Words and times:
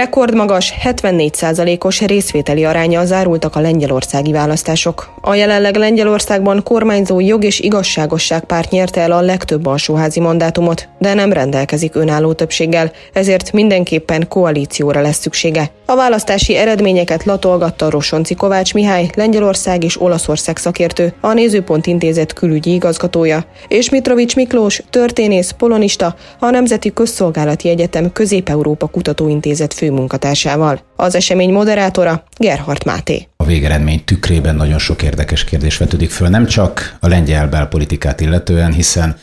Rekordmagas 0.00 0.74
74%-os 0.82 2.00
részvételi 2.00 2.64
aránya 2.64 3.04
zárultak 3.04 3.56
a 3.56 3.60
lengyelországi 3.60 4.32
választások. 4.32 5.19
A 5.22 5.34
jelenleg 5.34 5.76
Lengyelországban 5.76 6.62
kormányzó 6.62 7.20
jog 7.20 7.44
és 7.44 7.60
igazságosság 7.60 8.44
párt 8.44 8.70
nyerte 8.70 9.00
el 9.00 9.12
a 9.12 9.20
legtöbb 9.20 9.66
alsóházi 9.66 10.20
mandátumot, 10.20 10.88
de 10.98 11.14
nem 11.14 11.32
rendelkezik 11.32 11.94
önálló 11.94 12.32
többséggel, 12.32 12.92
ezért 13.12 13.52
mindenképpen 13.52 14.28
koalícióra 14.28 15.00
lesz 15.00 15.18
szüksége. 15.18 15.70
A 15.86 15.96
választási 15.96 16.56
eredményeket 16.56 17.24
latolgatta 17.24 17.90
Rosonci 17.90 18.34
Kovács 18.34 18.74
Mihály, 18.74 19.10
Lengyelország 19.14 19.84
és 19.84 20.00
Olaszország 20.00 20.56
szakértő, 20.56 21.14
a 21.20 21.32
Nézőpont 21.32 21.86
Intézet 21.86 22.32
külügyi 22.32 22.72
igazgatója, 22.72 23.44
és 23.68 23.90
Mitrovics 23.90 24.36
Miklós, 24.36 24.82
történész, 24.90 25.50
polonista, 25.50 26.14
a 26.38 26.50
Nemzeti 26.50 26.92
Közszolgálati 26.92 27.68
Egyetem 27.68 28.12
Közép-Európa 28.12 28.86
Kutatóintézet 28.86 29.74
főmunkatársával. 29.74 30.80
Az 30.96 31.14
esemény 31.14 31.52
moderátora 31.52 32.22
Gerhard 32.36 32.84
Máté. 32.86 33.29
Végeredmény 33.50 34.04
tükrében 34.04 34.54
nagyon 34.54 34.78
sok 34.78 35.02
érdekes 35.02 35.44
kérdés 35.44 35.76
vetődik 35.76 36.10
föl, 36.10 36.28
nem 36.28 36.46
csak 36.46 36.96
a 37.00 37.08
lengyel 37.08 37.48
belpolitikát 37.48 38.20
illetően, 38.20 38.72
hiszen 38.72 39.16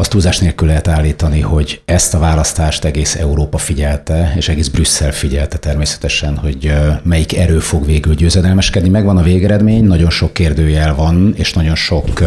azt 0.00 0.10
túlzás 0.10 0.38
nélkül 0.38 0.68
lehet 0.68 0.88
állítani, 0.88 1.40
hogy 1.40 1.80
ezt 1.84 2.14
a 2.14 2.18
választást 2.18 2.84
egész 2.84 3.14
Európa 3.14 3.58
figyelte, 3.58 4.32
és 4.36 4.48
egész 4.48 4.68
Brüsszel 4.68 5.12
figyelte 5.12 5.58
természetesen, 5.58 6.36
hogy 6.36 6.72
melyik 7.02 7.36
erő 7.36 7.58
fog 7.58 7.86
végül 7.86 8.14
győzedelmeskedni. 8.14 8.88
Megvan 8.88 9.16
a 9.16 9.22
végeredmény, 9.22 9.84
nagyon 9.84 10.10
sok 10.10 10.32
kérdőjel 10.32 10.94
van, 10.94 11.34
és 11.36 11.52
nagyon 11.52 11.74
sok 11.74 12.22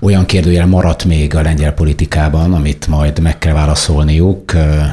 olyan 0.00 0.26
kérdőjel 0.26 0.66
maradt 0.66 1.04
még 1.04 1.34
a 1.34 1.42
lengyel 1.42 1.72
politikában, 1.72 2.52
amit 2.52 2.86
majd 2.86 3.18
meg 3.18 3.38
kell 3.38 3.54
válaszolniuk, 3.54 4.52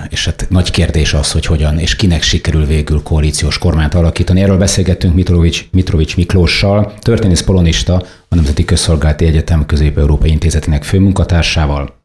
és 0.09 0.25
hát 0.25 0.45
nagy 0.49 0.71
kérdés 0.71 1.13
az, 1.13 1.31
hogy 1.31 1.45
hogyan 1.45 1.79
és 1.79 1.95
kinek 1.95 2.21
sikerül 2.21 2.65
végül 2.65 3.03
koalíciós 3.03 3.57
kormányt 3.57 3.93
alakítani. 3.93 4.41
Erről 4.41 4.57
beszélgettünk 4.57 5.15
Mitrovics, 5.15 5.65
Mitrovics 5.71 6.15
Miklóssal, 6.15 6.93
történész 6.99 7.41
polonista, 7.41 8.05
a 8.29 8.35
Nemzeti 8.35 8.65
Közszolgálati 8.65 9.25
Egyetem 9.25 9.65
Közép-Európai 9.65 10.31
Intézetének 10.31 10.83
főmunkatársával, 10.83 11.97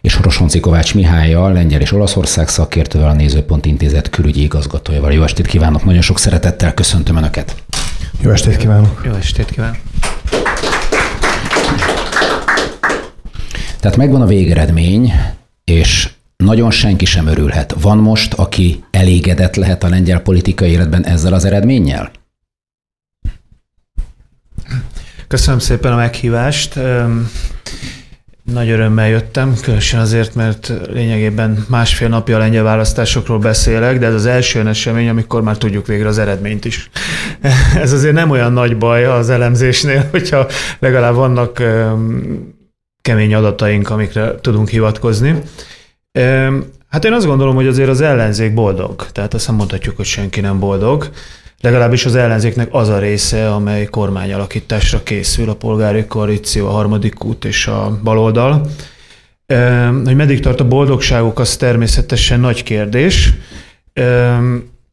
és 0.00 0.14
Horosonci 0.14 0.60
Kovács 0.60 0.94
Mihályjal, 0.94 1.52
Lengyel 1.52 1.80
és 1.80 1.92
Olaszország 1.92 2.48
szakértővel, 2.48 3.08
a 3.08 3.12
Nézőpont 3.12 3.66
Intézet 3.66 4.10
külügyi 4.10 4.42
igazgatójával. 4.42 5.12
Jó 5.12 5.22
estét 5.22 5.46
kívánok, 5.46 5.84
nagyon 5.84 6.00
sok 6.00 6.18
szeretettel 6.18 6.74
köszöntöm 6.74 7.16
Önöket. 7.16 7.54
Jó 8.20 8.30
estét 8.30 8.56
kívánok. 8.56 9.02
Jó 9.04 9.12
estét 9.12 9.50
kívánok. 9.50 9.76
Tehát 13.80 13.96
megvan 13.96 14.20
a 14.20 14.26
végeredmény, 14.26 15.12
és 15.64 16.10
nagyon 16.36 16.70
senki 16.70 17.04
sem 17.04 17.26
örülhet. 17.26 17.74
Van 17.80 17.98
most, 17.98 18.34
aki 18.34 18.84
elégedett 18.90 19.54
lehet 19.54 19.84
a 19.84 19.88
lengyel 19.88 20.20
politikai 20.20 20.70
életben 20.70 21.04
ezzel 21.04 21.32
az 21.32 21.44
eredménnyel? 21.44 22.10
Köszönöm 25.32 25.58
szépen 25.58 25.92
a 25.92 25.96
meghívást. 25.96 26.78
Nagy 28.42 28.70
örömmel 28.70 29.08
jöttem, 29.08 29.54
különösen 29.62 30.00
azért, 30.00 30.34
mert 30.34 30.72
lényegében 30.90 31.64
másfél 31.68 32.08
napja 32.08 32.36
a 32.36 32.38
lengyel 32.38 32.62
választásokról 32.62 33.38
beszélek, 33.38 33.98
de 33.98 34.06
ez 34.06 34.14
az 34.14 34.26
első 34.26 34.68
esemény, 34.68 35.08
amikor 35.08 35.42
már 35.42 35.58
tudjuk 35.58 35.86
végre 35.86 36.08
az 36.08 36.18
eredményt 36.18 36.64
is. 36.64 36.90
Ez 37.82 37.92
azért 37.92 38.14
nem 38.14 38.30
olyan 38.30 38.52
nagy 38.52 38.78
baj 38.78 39.04
az 39.04 39.30
elemzésnél, 39.30 40.08
hogyha 40.10 40.46
legalább 40.78 41.14
vannak 41.14 41.62
kemény 43.02 43.34
adataink, 43.34 43.90
amikre 43.90 44.34
tudunk 44.40 44.68
hivatkozni. 44.68 45.42
Hát 46.88 47.04
én 47.04 47.12
azt 47.12 47.26
gondolom, 47.26 47.54
hogy 47.54 47.66
azért 47.66 47.88
az 47.88 48.00
ellenzék 48.00 48.54
boldog. 48.54 49.06
Tehát 49.12 49.34
azt 49.34 49.46
nem 49.46 49.56
mondhatjuk, 49.56 49.96
hogy 49.96 50.06
senki 50.06 50.40
nem 50.40 50.58
boldog 50.58 51.10
legalábbis 51.62 52.04
az 52.04 52.14
ellenzéknek 52.14 52.68
az 52.70 52.88
a 52.88 52.98
része, 52.98 53.52
amely 53.52 53.84
kormányalakításra 53.84 55.02
készül, 55.02 55.48
a 55.48 55.54
polgári 55.54 56.06
koalíció, 56.06 56.66
a 56.66 56.70
harmadik 56.70 57.24
út 57.24 57.44
és 57.44 57.66
a 57.66 57.98
baloldal. 58.02 58.70
Hogy 60.04 60.16
meddig 60.16 60.40
tart 60.40 60.60
a 60.60 60.68
boldogságuk, 60.68 61.38
az 61.38 61.56
természetesen 61.56 62.40
nagy 62.40 62.62
kérdés, 62.62 63.32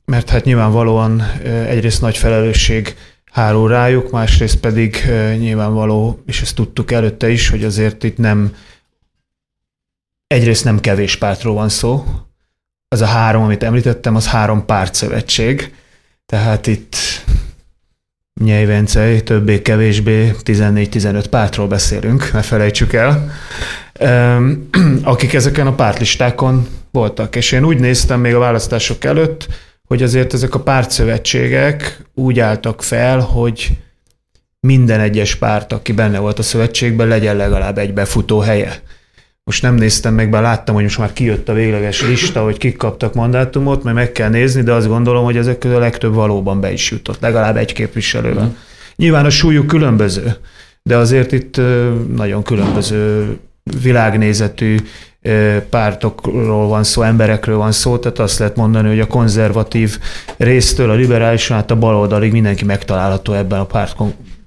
mert 0.06 0.30
hát 0.30 0.44
nyilvánvalóan 0.44 1.22
egyrészt 1.68 2.02
nagy 2.02 2.18
felelősség 2.18 2.96
hárul 3.32 3.70
rájuk, 3.70 4.12
másrészt 4.12 4.60
pedig 4.60 5.04
nyilvánvaló, 5.38 6.24
és 6.26 6.42
ezt 6.42 6.56
tudtuk 6.56 6.92
előtte 6.92 7.30
is, 7.30 7.50
hogy 7.50 7.64
azért 7.64 8.04
itt 8.04 8.18
nem 8.18 8.56
egyrészt 10.28 10.64
nem 10.64 10.80
kevés 10.80 11.16
pártról 11.16 11.54
van 11.54 11.70
szó, 11.70 12.06
az 12.88 13.02
a 13.02 13.06
három, 13.06 13.44
amit 13.44 13.64
említettem, 13.64 14.16
az 14.16 14.28
három 14.28 14.66
pártszövetség, 14.66 15.74
tehát 16.30 16.68
itt 16.68 16.96
Nyejvencei, 18.44 19.24
többé-kevésbé 19.24 20.36
14-15 20.44 21.26
pártról 21.30 21.68
beszélünk, 21.68 22.34
ne 22.34 22.42
felejtsük 22.42 22.94
el, 22.94 23.32
akik 25.04 25.34
ezeken 25.34 25.68
a 25.68 25.76
pártlistákon 25.76 26.68
voltak. 26.92 27.36
És 27.36 27.52
én 27.52 27.66
úgy 27.66 27.80
néztem 27.80 28.20
még 28.20 28.36
a 28.36 28.40
választások 28.40 29.04
előtt, 29.04 29.48
hogy 29.88 30.04
azért 30.04 30.34
ezek 30.34 30.56
a 30.56 30.60
pártszövetségek 30.60 32.04
úgy 32.14 32.40
álltak 32.40 32.84
fel, 32.84 33.20
hogy 33.20 33.78
minden 34.60 35.00
egyes 35.00 35.36
párt, 35.36 35.74
aki 35.74 35.92
benne 35.92 36.20
volt 36.20 36.40
a 36.40 36.44
szövetségben, 36.44 37.08
legyen 37.08 37.36
legalább 37.36 37.78
egy 37.78 37.94
befutó 37.94 38.40
helye. 38.40 38.82
Most 39.44 39.62
nem 39.62 39.76
néztem 39.76 40.14
meg, 40.14 40.30
bár 40.30 40.42
láttam, 40.42 40.76
hogy 40.76 40.84
most 40.84 40.98
már 40.98 41.14
kijött 41.14 41.50
a 41.50 41.54
végleges 41.54 42.02
lista, 42.02 42.44
hogy 42.44 42.58
kik 42.58 42.78
kaptak 42.78 43.14
mandátumot, 43.14 43.84
mert 43.84 43.96
meg 43.96 44.12
kell 44.12 44.30
nézni, 44.30 44.62
de 44.62 44.72
azt 44.72 44.88
gondolom, 44.88 45.24
hogy 45.24 45.38
ezek 45.38 45.58
közül 45.58 45.78
a 45.78 45.80
legtöbb 45.80 46.14
valóban 46.14 46.60
be 46.60 46.72
is 46.72 46.92
jutott, 46.92 47.20
legalább 47.20 47.58
egy 47.58 47.74
képviselővel. 47.74 48.46
Mm. 48.46 48.56
Nyilván 48.96 49.26
a 49.26 49.30
súlyuk 49.30 49.68
különböző, 49.68 50.36
de 50.84 50.98
azért 50.98 51.32
itt 51.32 51.62
nagyon 52.16 52.44
különböző 52.44 53.38
világnézetű 53.82 54.78
pártokról 55.70 56.68
van 56.68 56.84
szó, 56.84 57.02
emberekről 57.02 57.58
van 57.58 57.72
szó, 57.72 57.98
tehát 57.98 58.20
azt 58.20 58.40
lehet 58.40 58.56
mondani, 58.56 58.88
hogy 58.88 59.00
a 59.00 59.08
konzervatív 59.08 60.00
résztől 60.38 60.90
a 60.90 60.94
liberális 60.94 61.52
át 61.52 61.72
a 61.72 61.76
baloldalig 61.76 62.32
mindenki 62.32 62.66
megtalálható 62.66 63.34
ebben 63.34 63.60
a 63.60 63.66
párt 63.66 63.96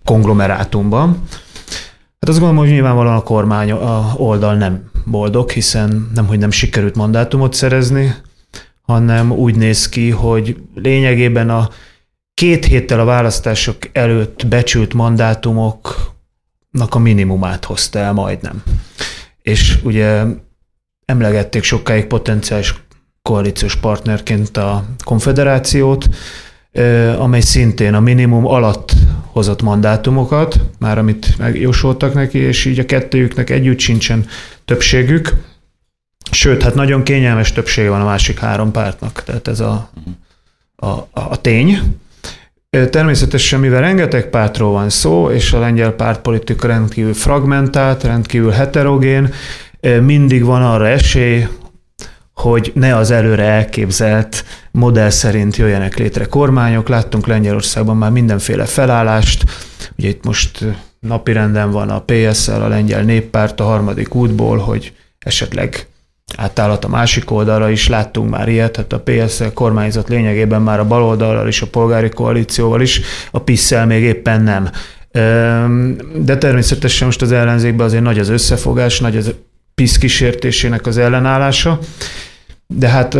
konglomerátumban. 0.04 1.22
Hát 2.22 2.30
azt 2.30 2.40
gondolom, 2.40 2.64
hogy 2.64 2.72
nyilvánvalóan 2.72 3.16
a 3.16 3.22
kormány 3.22 3.70
a 3.70 4.14
oldal 4.16 4.54
nem 4.54 4.90
boldog, 5.04 5.50
hiszen 5.50 6.10
nem, 6.14 6.26
hogy 6.26 6.38
nem 6.38 6.50
sikerült 6.50 6.94
mandátumot 6.94 7.54
szerezni, 7.54 8.14
hanem 8.82 9.32
úgy 9.32 9.56
néz 9.56 9.88
ki, 9.88 10.10
hogy 10.10 10.56
lényegében 10.74 11.50
a 11.50 11.68
két 12.34 12.64
héttel 12.64 13.00
a 13.00 13.04
választások 13.04 13.76
előtt 13.92 14.46
becsült 14.46 14.94
mandátumoknak 14.94 16.14
a 16.88 16.98
minimumát 16.98 17.64
hozta 17.64 17.98
el 17.98 18.12
majdnem. 18.12 18.62
És 19.42 19.78
ugye 19.84 20.24
emlegették 21.04 21.62
sokáig 21.62 22.06
potenciális 22.06 22.74
koalíciós 23.22 23.76
partnerként 23.76 24.56
a 24.56 24.84
konfederációt, 25.04 26.08
amely 27.18 27.40
szintén 27.40 27.94
a 27.94 28.00
minimum 28.00 28.46
alatt 28.46 28.92
hozott 29.32 29.62
mandátumokat, 29.62 30.60
már 30.78 30.98
amit 30.98 31.38
megjósoltak 31.38 32.14
neki, 32.14 32.38
és 32.38 32.64
így 32.64 32.78
a 32.78 32.84
kettőjüknek 32.84 33.50
együtt 33.50 33.78
sincsen 33.78 34.26
többségük. 34.64 35.32
Sőt, 36.30 36.62
hát 36.62 36.74
nagyon 36.74 37.02
kényelmes 37.02 37.52
többsége 37.52 37.88
van 37.88 38.00
a 38.00 38.04
másik 38.04 38.38
három 38.38 38.70
pártnak, 38.70 39.22
tehát 39.24 39.48
ez 39.48 39.60
a, 39.60 39.90
a, 40.76 40.86
a 41.10 41.40
tény. 41.40 41.98
Természetesen, 42.90 43.60
mivel 43.60 43.80
rengeteg 43.80 44.28
pártról 44.28 44.72
van 44.72 44.90
szó, 44.90 45.30
és 45.30 45.52
a 45.52 45.58
lengyel 45.58 45.92
pártpolitika 45.92 46.66
rendkívül 46.66 47.14
fragmentált, 47.14 48.04
rendkívül 48.04 48.50
heterogén, 48.50 49.32
mindig 50.00 50.44
van 50.44 50.62
arra 50.62 50.88
esély, 50.88 51.46
hogy 52.34 52.72
ne 52.74 52.96
az 52.96 53.10
előre 53.10 53.44
elképzelt 53.44 54.44
modell 54.72 55.10
szerint 55.10 55.56
jöjjenek 55.56 55.98
létre 55.98 56.24
kormányok. 56.24 56.88
Láttunk 56.88 57.26
Lengyelországban 57.26 57.96
már 57.96 58.10
mindenféle 58.10 58.64
felállást, 58.64 59.44
ugye 59.98 60.08
itt 60.08 60.24
most 60.24 60.64
napirenden 61.00 61.70
van 61.70 61.90
a 61.90 62.04
PSL, 62.06 62.50
a 62.50 62.68
lengyel 62.68 63.02
néppárt 63.02 63.60
a 63.60 63.64
harmadik 63.64 64.14
útból, 64.14 64.58
hogy 64.58 64.92
esetleg 65.18 65.86
átállat 66.36 66.84
a 66.84 66.88
másik 66.88 67.30
oldalra 67.30 67.70
is, 67.70 67.88
láttunk 67.88 68.30
már 68.30 68.48
ilyet, 68.48 68.76
hát 68.76 68.92
a 68.92 69.02
PSL 69.04 69.44
kormányzat 69.54 70.08
lényegében 70.08 70.62
már 70.62 70.78
a 70.78 70.86
baloldalral 70.86 71.46
és 71.46 71.62
a 71.62 71.66
polgári 71.66 72.08
koalícióval 72.08 72.80
is, 72.80 73.00
a 73.30 73.38
pisz 73.38 73.74
még 73.86 74.02
éppen 74.02 74.42
nem. 74.42 74.70
De 76.16 76.38
természetesen 76.38 77.06
most 77.06 77.22
az 77.22 77.32
ellenzékben 77.32 77.86
azért 77.86 78.02
nagy 78.02 78.18
az 78.18 78.28
összefogás, 78.28 79.00
nagy 79.00 79.16
az 79.16 79.34
PISZ 79.74 79.98
kísértésének 79.98 80.86
az 80.86 80.98
ellenállása, 80.98 81.78
de 82.66 82.88
hát 82.88 83.18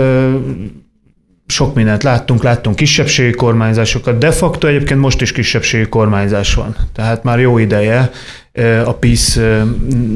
sok 1.46 1.74
mindent 1.74 2.02
láttunk, 2.02 2.42
láttunk 2.42 2.76
kisebbségi 2.76 3.30
kormányzásokat, 3.30 4.18
de 4.18 4.30
facto 4.30 4.66
egyébként 4.66 5.00
most 5.00 5.20
is 5.20 5.32
kisebbségi 5.32 5.88
kormányzás 5.88 6.54
van. 6.54 6.76
Tehát 6.92 7.22
már 7.22 7.40
jó 7.40 7.58
ideje 7.58 8.10
a 8.84 8.94
PISZ 8.94 9.40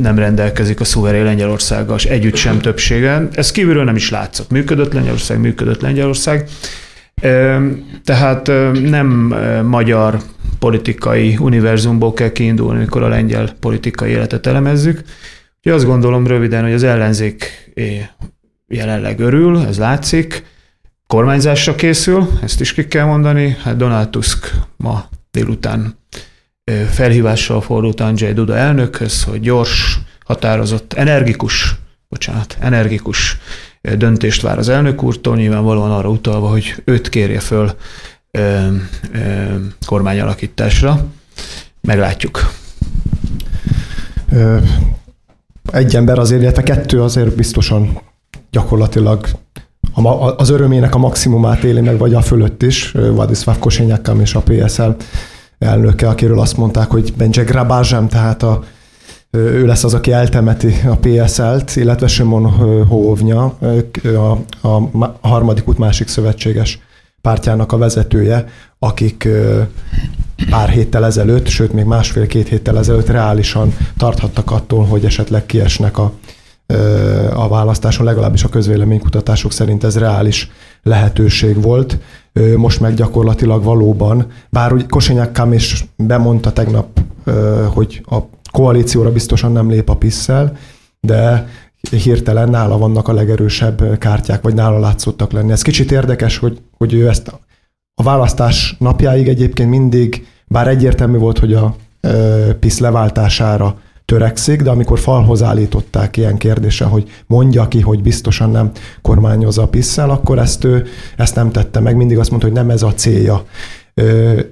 nem 0.00 0.18
rendelkezik 0.18 0.80
a 0.80 0.84
szuverén 0.84 1.24
Lengyelországgal, 1.24 1.96
és 1.96 2.04
együtt 2.04 2.36
sem 2.36 2.58
többségen. 2.58 3.28
Ez 3.32 3.50
kívülről 3.50 3.84
nem 3.84 3.96
is 3.96 4.10
látszott. 4.10 4.50
Működött 4.50 4.92
Lengyelország, 4.92 5.40
működött 5.40 5.80
Lengyelország. 5.80 6.48
Tehát 8.04 8.50
nem 8.82 9.34
magyar 9.66 10.20
politikai 10.58 11.36
univerzumból 11.40 12.12
kell 12.12 12.32
kiindulni, 12.32 12.78
amikor 12.78 13.02
a 13.02 13.08
lengyel 13.08 13.52
politikai 13.60 14.10
életet 14.10 14.46
elemezzük. 14.46 15.02
Úgyhogy 15.56 15.72
azt 15.72 15.84
gondolom 15.84 16.26
röviden, 16.26 16.62
hogy 16.62 16.72
az 16.72 16.82
ellenzék 16.82 17.72
jelenleg 18.68 19.20
örül, 19.20 19.64
ez 19.68 19.78
látszik, 19.78 20.44
kormányzásra 21.06 21.74
készül, 21.74 22.28
ezt 22.42 22.60
is 22.60 22.72
ki 22.72 22.86
kell 22.86 23.04
mondani. 23.04 23.56
Hát 23.62 23.76
Donald 23.76 24.08
Tusk 24.08 24.54
ma 24.76 25.08
délután 25.30 25.98
felhívással 26.90 27.60
fordult 27.60 28.00
Andrzej 28.00 28.32
Duda 28.32 28.56
elnökhöz, 28.56 29.22
hogy 29.22 29.40
gyors, 29.40 29.98
határozott, 30.24 30.92
energikus, 30.92 31.74
bocsánat, 32.08 32.56
energikus 32.60 33.38
döntést 33.80 34.42
vár 34.42 34.58
az 34.58 34.68
elnök 34.68 35.02
úrtól, 35.02 35.36
nyilvánvalóan 35.36 35.90
arra 35.90 36.08
utalva, 36.08 36.48
hogy 36.48 36.82
őt 36.84 37.08
kérje 37.08 37.40
föl 37.40 37.76
ö, 38.30 38.66
ö, 39.12 39.54
kormányalakításra. 39.86 41.06
Meglátjuk. 41.80 42.50
Egy 45.72 45.96
ember 45.96 46.18
azért, 46.18 46.42
illetve 46.42 46.62
kettő 46.62 47.02
azért 47.02 47.36
biztosan 47.36 48.00
gyakorlatilag 48.50 49.28
az 50.36 50.48
örömének 50.48 50.94
a 50.94 50.98
maximumát 50.98 51.62
éli 51.62 51.80
meg, 51.80 51.98
vagy 51.98 52.14
a 52.14 52.20
fölött 52.20 52.62
is, 52.62 52.90
Vladislav 52.90 53.58
Kosenyakam 53.58 54.20
és 54.20 54.34
a 54.34 54.42
PSL 54.42 54.90
elnöke, 55.58 56.08
akiről 56.08 56.40
azt 56.40 56.56
mondták, 56.56 56.90
hogy 56.90 57.12
Benje 57.16 57.42
Grabázsem, 57.42 58.08
tehát 58.08 58.42
a, 58.42 58.62
ő 59.30 59.66
lesz 59.66 59.84
az, 59.84 59.94
aki 59.94 60.12
eltemeti 60.12 60.74
a 60.86 60.96
PSL-t, 60.96 61.76
illetve 61.76 62.06
Simon 62.06 62.50
Hóvnya, 62.86 63.58
a, 64.62 64.68
a 64.68 65.18
harmadik 65.20 65.68
út 65.68 65.78
másik 65.78 66.08
szövetséges 66.08 66.80
pártjának 67.20 67.72
a 67.72 67.78
vezetője, 67.78 68.48
akik 68.78 69.28
pár 70.50 70.68
héttel 70.68 71.04
ezelőtt, 71.04 71.46
sőt 71.46 71.72
még 71.72 71.84
másfél-két 71.84 72.48
héttel 72.48 72.78
ezelőtt 72.78 73.08
reálisan 73.08 73.76
tarthattak 73.96 74.50
attól, 74.50 74.84
hogy 74.84 75.04
esetleg 75.04 75.46
kiesnek 75.46 75.98
a, 75.98 76.12
a 77.34 77.48
választáson, 77.48 78.06
legalábbis 78.06 78.44
a 78.44 78.48
közvéleménykutatások 78.48 79.52
szerint 79.52 79.84
ez 79.84 79.98
reális 79.98 80.50
lehetőség 80.82 81.62
volt. 81.62 81.98
Most 82.56 82.80
meg 82.80 82.94
gyakorlatilag 82.94 83.62
valóban, 83.62 84.26
bár 84.50 84.72
úgy 84.72 84.86
Kosenyák 84.86 85.40
is 85.50 85.84
bemondta 85.96 86.52
tegnap, 86.52 87.00
hogy 87.74 88.02
a 88.10 88.18
koalícióra 88.50 89.12
biztosan 89.12 89.52
nem 89.52 89.70
lép 89.70 89.88
a 89.88 89.96
pisszel, 89.96 90.56
de 91.00 91.48
hirtelen 91.90 92.48
nála 92.48 92.78
vannak 92.78 93.08
a 93.08 93.12
legerősebb 93.12 93.98
kártyák, 93.98 94.42
vagy 94.42 94.54
nála 94.54 94.78
látszottak 94.78 95.32
lenni. 95.32 95.52
Ez 95.52 95.62
kicsit 95.62 95.92
érdekes, 95.92 96.38
hogy, 96.38 96.60
hogy 96.76 96.94
ő 96.94 97.08
ezt 97.08 97.28
a 97.94 98.02
választás 98.02 98.76
napjáig 98.78 99.28
egyébként 99.28 99.70
mindig, 99.70 100.26
bár 100.46 100.68
egyértelmű 100.68 101.18
volt, 101.18 101.38
hogy 101.38 101.54
a 101.54 101.76
PISZ 102.60 102.78
leváltására 102.78 103.78
törekszik, 104.06 104.62
de 104.62 104.70
amikor 104.70 104.98
falhoz 104.98 105.42
állították 105.42 106.16
ilyen 106.16 106.36
kérdése, 106.36 106.84
hogy 106.84 107.10
mondja 107.26 107.68
ki, 107.68 107.80
hogy 107.80 108.02
biztosan 108.02 108.50
nem 108.50 108.70
kormányozza 109.02 109.62
a 109.62 109.68
pisszel, 109.68 110.10
akkor 110.10 110.38
ezt 110.38 110.64
ő 110.64 110.86
ezt 111.16 111.34
nem 111.34 111.50
tette 111.50 111.80
meg, 111.80 111.96
mindig 111.96 112.18
azt 112.18 112.30
mondta, 112.30 112.48
hogy 112.48 112.56
nem 112.56 112.70
ez 112.70 112.82
a 112.82 112.94
célja. 112.94 113.44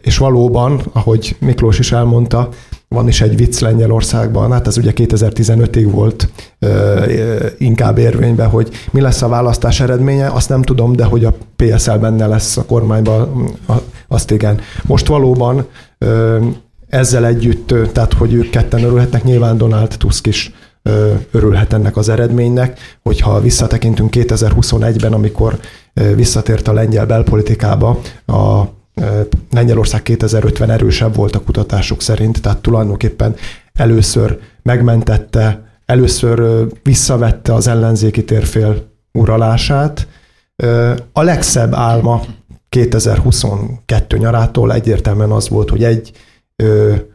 És 0.03 0.19
valóban, 0.19 0.81
ahogy 0.93 1.37
Miklós 1.41 1.79
is 1.79 1.93
elmondta, 1.93 2.49
van 2.89 3.09
is 3.09 3.21
egy 3.21 3.37
vicc 3.37 3.61
Lengyelországban, 3.61 4.53
hát 4.53 4.67
ez 4.67 4.77
ugye 4.77 4.93
2015-ig 4.95 5.89
volt 5.91 6.29
inkább 7.59 7.99
érvényben, 7.99 8.49
hogy 8.49 8.69
mi 8.91 9.01
lesz 9.01 9.23
a 9.23 9.29
választás 9.29 9.81
eredménye, 9.81 10.27
azt 10.27 10.49
nem 10.49 10.63
tudom, 10.63 10.93
de 10.93 11.05
hogy 11.05 11.25
a 11.25 11.35
PSL 11.57 11.97
benne 11.97 12.27
lesz 12.27 12.57
a 12.57 12.65
kormányban, 12.65 13.51
azt 14.09 14.31
igen. 14.31 14.61
Most 14.87 15.07
valóban 15.07 15.67
ezzel 16.95 17.27
együtt, 17.27 17.75
tehát 17.93 18.13
hogy 18.13 18.33
ők 18.33 18.51
ketten 18.51 18.83
örülhetnek, 18.83 19.25
nyilván 19.25 19.57
Donald 19.57 19.95
Tusk 19.99 20.27
is 20.27 20.53
örülhet 21.31 21.73
ennek 21.73 21.97
az 21.97 22.09
eredménynek, 22.09 22.79
hogyha 23.03 23.41
visszatekintünk 23.41 24.15
2021-ben, 24.17 25.13
amikor 25.13 25.59
visszatért 26.15 26.69
a 26.69 26.73
lengyel 26.73 27.07
belpolitikába, 27.07 28.01
a 28.27 28.63
Lengyelország 29.51 30.03
2050 30.03 30.71
erősebb 30.71 31.15
volt 31.15 31.37
a 31.37 31.41
kutatások 31.41 32.03
szerint, 32.03 32.43
tehát 32.43 32.59
tulajdonképpen 32.59 33.35
először 33.73 34.39
megmentette, 34.63 35.63
először 35.87 36.67
visszavette 36.83 37.55
az 37.55 37.69
ellenzéki 37.69 38.25
térfél 38.25 38.91
uralását. 39.13 40.07
A 41.13 41.23
legszebb 41.23 41.75
álma 41.75 42.23
2022 42.69 44.17
nyarától 44.17 44.73
egyértelműen 44.73 45.31
az 45.31 45.49
volt, 45.49 45.71
hogy 45.71 45.85
egy 45.85 46.13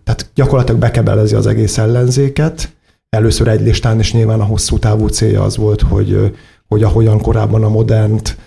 tehát 0.03 0.29
gyakorlatilag 0.35 0.79
bekebelezi 0.79 1.35
az 1.35 1.47
egész 1.47 1.77
ellenzéket. 1.77 2.73
Először 3.09 3.47
egy 3.47 3.61
listán, 3.61 3.99
és 3.99 4.13
nyilván 4.13 4.39
a 4.39 4.45
hosszú 4.45 4.79
távú 4.79 5.07
célja 5.07 5.43
az 5.43 5.57
volt, 5.57 5.81
hogy, 5.81 6.33
hogy 6.67 6.83
ahogyan 6.83 7.21
korábban 7.21 7.63
a 7.63 7.69
modernt 7.69 8.37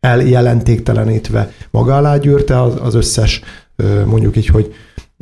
eljelentéktelenítve 0.00 1.52
maga 1.70 1.96
alá 1.96 2.16
gyűrte 2.16 2.62
az, 2.62 2.74
az 2.80 2.94
összes, 2.94 3.40
mondjuk 4.06 4.36
így, 4.36 4.46
hogy 4.46 4.74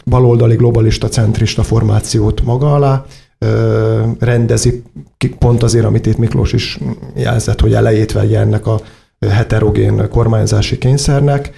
baloldali 0.05 0.57
globalista, 0.57 1.09
centrista 1.09 1.63
formációt 1.63 2.45
maga 2.45 2.75
alá, 2.75 3.05
rendezi, 4.19 4.83
pont 5.39 5.63
azért, 5.63 5.85
amit 5.85 6.07
itt 6.07 6.17
Miklós 6.17 6.53
is 6.53 6.79
jelzett, 7.15 7.61
hogy 7.61 7.75
elejét 7.75 8.13
vegye 8.13 8.39
ennek 8.39 8.67
a 8.67 8.81
heterogén 9.21 10.09
kormányzási 10.09 10.79
kényszernek, 10.79 11.53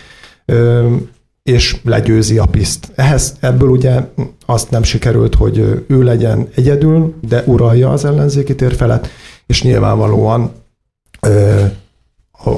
és 1.46 1.76
legyőzi 1.84 2.38
a 2.38 2.46
piszt. 2.46 2.92
Ehhez 2.94 3.36
ebből 3.40 3.68
ugye 3.68 4.00
azt 4.46 4.70
nem 4.70 4.82
sikerült, 4.82 5.34
hogy 5.34 5.58
ő 5.86 6.02
legyen 6.02 6.48
egyedül, 6.54 7.14
de 7.20 7.42
uralja 7.46 7.90
az 7.90 8.04
ellenzéki 8.04 8.54
tér 8.54 8.74
felett, 8.74 9.08
és 9.46 9.62
nyilvánvalóan 9.62 10.52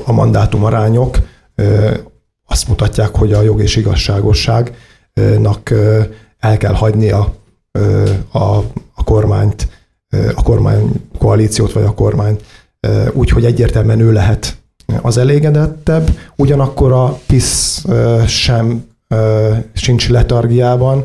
a 0.05 0.12
mandátum 0.12 0.64
arányok 0.64 1.19
azt 2.46 2.69
mutatják, 2.69 3.14
hogy 3.14 3.33
a 3.33 3.42
jog 3.42 3.61
és 3.61 3.76
igazságosságnak 3.76 5.71
el 6.38 6.57
kell 6.57 6.75
hagynia 6.75 7.35
a, 8.33 8.57
a 8.95 9.04
kormányt, 9.04 9.68
a 10.35 10.42
kormány 10.42 10.92
koalíciót, 11.18 11.73
vagy 11.73 11.85
a 11.85 11.95
kormányt, 11.95 12.45
úgyhogy 13.12 13.45
egyértelműen 13.45 14.00
ő 14.00 14.12
lehet 14.12 14.57
az 15.02 15.16
elégedettebb, 15.16 16.11
ugyanakkor 16.37 16.92
a 16.92 17.18
PISZ 17.26 17.85
sem 18.26 18.85
sincs 19.73 20.09
letargiában, 20.09 21.04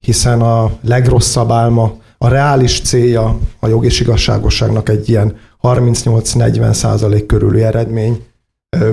hiszen 0.00 0.40
a 0.40 0.70
legrosszabb 0.82 1.50
álma, 1.50 1.92
a 2.18 2.28
reális 2.28 2.80
célja 2.80 3.38
a 3.60 3.68
jog 3.68 3.84
és 3.84 4.00
igazságosságnak 4.00 4.88
egy 4.88 5.08
ilyen 5.08 5.36
38-40 5.62 6.72
százalék 6.72 7.26
körüli 7.26 7.62
eredmény 7.62 8.24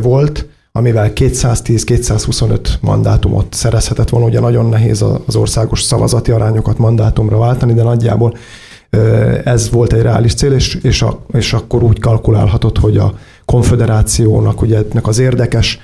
volt, 0.01 0.45
amivel 0.71 1.11
210-225 1.15 2.79
mandátumot 2.81 3.53
szerezhetett 3.53 4.09
volna. 4.09 4.27
Ugye 4.27 4.39
nagyon 4.39 4.65
nehéz 4.65 5.05
az 5.27 5.35
országos 5.35 5.81
szavazati 5.81 6.31
arányokat 6.31 6.77
mandátumra 6.77 7.37
váltani, 7.37 7.73
de 7.73 7.83
nagyjából 7.83 8.37
ez 9.43 9.69
volt 9.69 9.93
egy 9.93 10.01
reális 10.01 10.33
cél, 10.33 10.51
és, 10.51 10.75
és, 10.75 11.01
a, 11.01 11.19
és 11.33 11.53
akkor 11.53 11.83
úgy 11.83 11.99
kalkulálhatott, 11.99 12.77
hogy 12.77 12.97
a 12.97 13.13
konfederációnak 13.51 14.61
ugye 14.61 14.77
ennek 14.91 15.07
az 15.07 15.19
érdekes, 15.19 15.79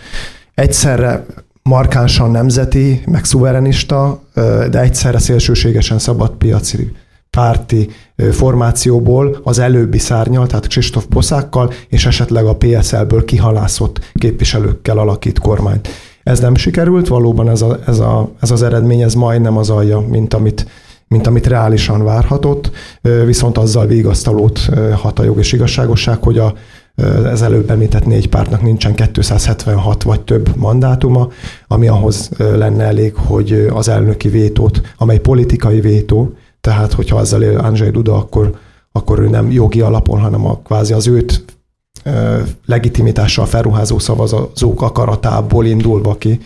egyszerre 0.54 1.26
markánsan 1.64 2.32
nemzeti, 2.32 3.02
meg 3.06 3.26
szuverenista, 3.26 4.22
de 4.70 4.80
egyszerre 4.80 5.20
szélsőségesen 5.20 6.00
szabadpiaci 6.00 6.92
párti 7.30 7.90
formációból 8.32 9.40
az 9.44 9.60
előbbi 9.60 9.98
szárnyal, 9.98 10.48
tehát 10.48 10.68
Kristóf 10.68 11.06
Poszákkal, 11.06 11.72
és 11.90 12.06
esetleg 12.06 12.46
a 12.46 12.56
PSL-ből 12.56 13.26
kihalászott 13.26 14.12
képviselőkkel 14.14 14.98
alakít 14.98 15.40
kormányt. 15.40 15.88
Ez 16.24 16.40
nem 16.40 16.56
sikerült, 16.56 17.08
valóban 17.08 17.50
ez, 17.50 17.62
a, 17.62 17.80
ez, 17.88 18.00
a, 18.00 18.32
ez 18.42 18.52
az 18.52 18.64
eredmény, 18.64 19.02
ez 19.02 19.14
majdnem 19.14 19.58
az 19.58 19.70
alja, 19.70 20.00
mint 20.00 20.34
amit, 20.34 20.68
mint 21.08 21.28
amit 21.28 21.48
reálisan 21.48 22.04
várhatott, 22.04 22.72
viszont 23.26 23.58
azzal 23.58 23.86
vigasztalót 23.86 24.70
hat 24.96 25.20
a 25.20 25.24
jog 25.24 25.38
és 25.38 25.52
igazságosság, 25.52 26.24
hogy 26.24 26.38
a, 26.38 26.54
ez 27.26 27.42
előbb 27.42 27.70
említett 27.70 28.06
négy 28.06 28.30
pártnak 28.30 28.62
nincsen 28.62 28.96
276 28.96 30.04
vagy 30.04 30.22
több 30.22 30.56
mandátuma, 30.56 31.30
ami 31.68 31.88
ahhoz 31.88 32.30
lenne 32.38 32.84
elég, 32.84 33.16
hogy 33.16 33.68
az 33.74 33.88
elnöki 33.88 34.30
vétót, 34.30 34.82
amely 34.98 35.20
politikai 35.20 35.80
vétó, 35.80 36.34
tehát 36.62 36.94
hogyha 36.94 37.18
azzal 37.18 37.42
él 37.42 37.58
Andrzej 37.58 37.90
Duda, 37.90 38.16
akkor, 38.16 38.60
akkor 38.92 39.20
ő 39.20 39.30
nem 39.30 39.52
jogi 39.52 39.82
alapon, 39.82 40.20
hanem 40.20 40.46
a, 40.46 40.58
kvázi 40.58 40.94
az 40.94 41.08
őt 41.08 41.44
legitimitással 42.66 43.46
felruházó 43.46 44.00
szavazók 44.00 44.82
akaratából 44.82 45.66
indulva 45.66 46.16
ki 46.16 46.40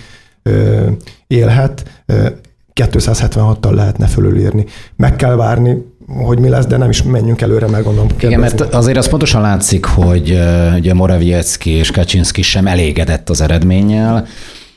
élhet. 1.27 2.03
276-tal 2.75 3.73
lehetne 3.73 4.05
fölülírni. 4.05 4.65
Meg 4.95 5.15
kell 5.15 5.35
várni, 5.35 5.90
hogy 6.17 6.39
mi 6.39 6.49
lesz, 6.49 6.65
de 6.65 6.77
nem 6.77 6.89
is 6.89 7.03
menjünk 7.03 7.41
előre, 7.41 7.67
meg 7.67 7.83
gondolom. 7.83 8.09
Igen, 8.19 8.39
mert 8.39 8.61
azért 8.61 8.97
az 8.97 9.09
pontosan 9.09 9.41
látszik, 9.41 9.85
hogy 9.85 10.39
ugye 10.77 10.93
Morawiecki 10.93 11.69
és 11.69 11.91
Kaczynski 11.91 12.41
sem 12.41 12.67
elégedett 12.67 13.29
az 13.29 13.41
eredménnyel, 13.41 14.27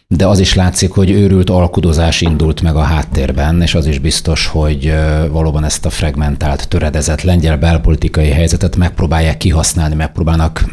de 0.09 0.27
az 0.27 0.39
is 0.39 0.55
látszik, 0.55 0.91
hogy 0.91 1.11
őrült 1.11 1.51
alkudozás 1.51 2.21
indult 2.21 2.63
meg 2.63 2.77
a 2.77 2.83
háttérben, 2.83 3.63
és 3.63 3.75
az 3.75 3.87
is 3.87 3.99
biztos, 3.99 4.47
hogy 4.47 4.95
valóban 5.31 5.65
ezt 5.65 5.87
a 5.87 5.91
fragmentált, 5.91 6.69
töredezett 6.69 7.23
lengyel 7.23 7.59
belpolitikai 7.59 8.29
helyzetet 8.29 8.77
megpróbálják 8.77 9.37
kihasználni, 9.37 9.95
megpróbálnak 9.95 10.65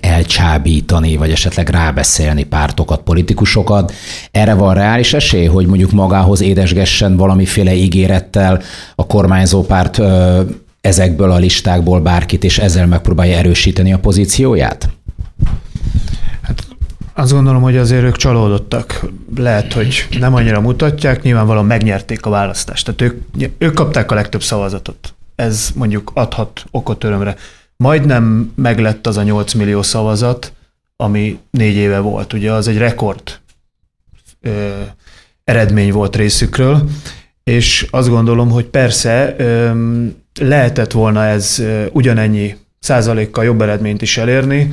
elcsábítani, 0.00 1.16
vagy 1.16 1.30
esetleg 1.30 1.68
rábeszélni 1.68 2.42
pártokat, 2.42 3.02
politikusokat. 3.02 3.92
Erre 4.30 4.54
van 4.54 4.74
reális 4.74 5.14
esély, 5.14 5.46
hogy 5.46 5.66
mondjuk 5.66 5.90
magához 5.90 6.40
édesgessen 6.40 7.16
valamiféle 7.16 7.74
ígérettel 7.74 8.62
a 8.94 9.06
kormányzó 9.06 9.62
párt 9.62 10.00
ezekből 10.80 11.30
a 11.30 11.36
listákból 11.36 12.00
bárkit, 12.00 12.44
és 12.44 12.58
ezzel 12.58 12.86
megpróbálja 12.86 13.36
erősíteni 13.36 13.92
a 13.92 13.98
pozícióját? 13.98 14.88
Hát 16.42 16.66
azt 17.14 17.32
gondolom, 17.32 17.62
hogy 17.62 17.76
azért 17.76 18.02
ők 18.02 18.16
csalódottak. 18.16 19.06
Lehet, 19.36 19.72
hogy 19.72 20.06
nem 20.18 20.34
annyira 20.34 20.60
mutatják, 20.60 21.22
nyilvánvalóan 21.22 21.66
megnyerték 21.66 22.26
a 22.26 22.30
választást. 22.30 22.84
Tehát 22.84 23.00
ők, 23.00 23.22
ők 23.58 23.74
kapták 23.74 24.10
a 24.10 24.14
legtöbb 24.14 24.42
szavazatot. 24.42 25.14
Ez 25.34 25.70
mondjuk 25.74 26.10
adhat 26.14 26.64
okot 26.70 27.04
örömre 27.04 27.36
majdnem 27.80 28.52
meglett 28.56 29.06
az 29.06 29.16
a 29.16 29.22
8 29.22 29.52
millió 29.52 29.82
szavazat, 29.82 30.52
ami 30.96 31.38
négy 31.50 31.74
éve 31.74 31.98
volt. 31.98 32.32
Ugye 32.32 32.52
az 32.52 32.68
egy 32.68 32.78
rekord 32.78 33.40
ö, 34.40 34.70
eredmény 35.44 35.92
volt 35.92 36.16
részükről, 36.16 36.88
és 37.44 37.86
azt 37.90 38.08
gondolom, 38.08 38.50
hogy 38.50 38.64
persze 38.64 39.34
ö, 39.38 39.70
lehetett 40.40 40.92
volna 40.92 41.24
ez 41.24 41.58
ö, 41.58 41.86
ugyanennyi 41.92 42.56
százalékkal 42.78 43.44
jobb 43.44 43.60
eredményt 43.60 44.02
is 44.02 44.16
elérni, 44.16 44.72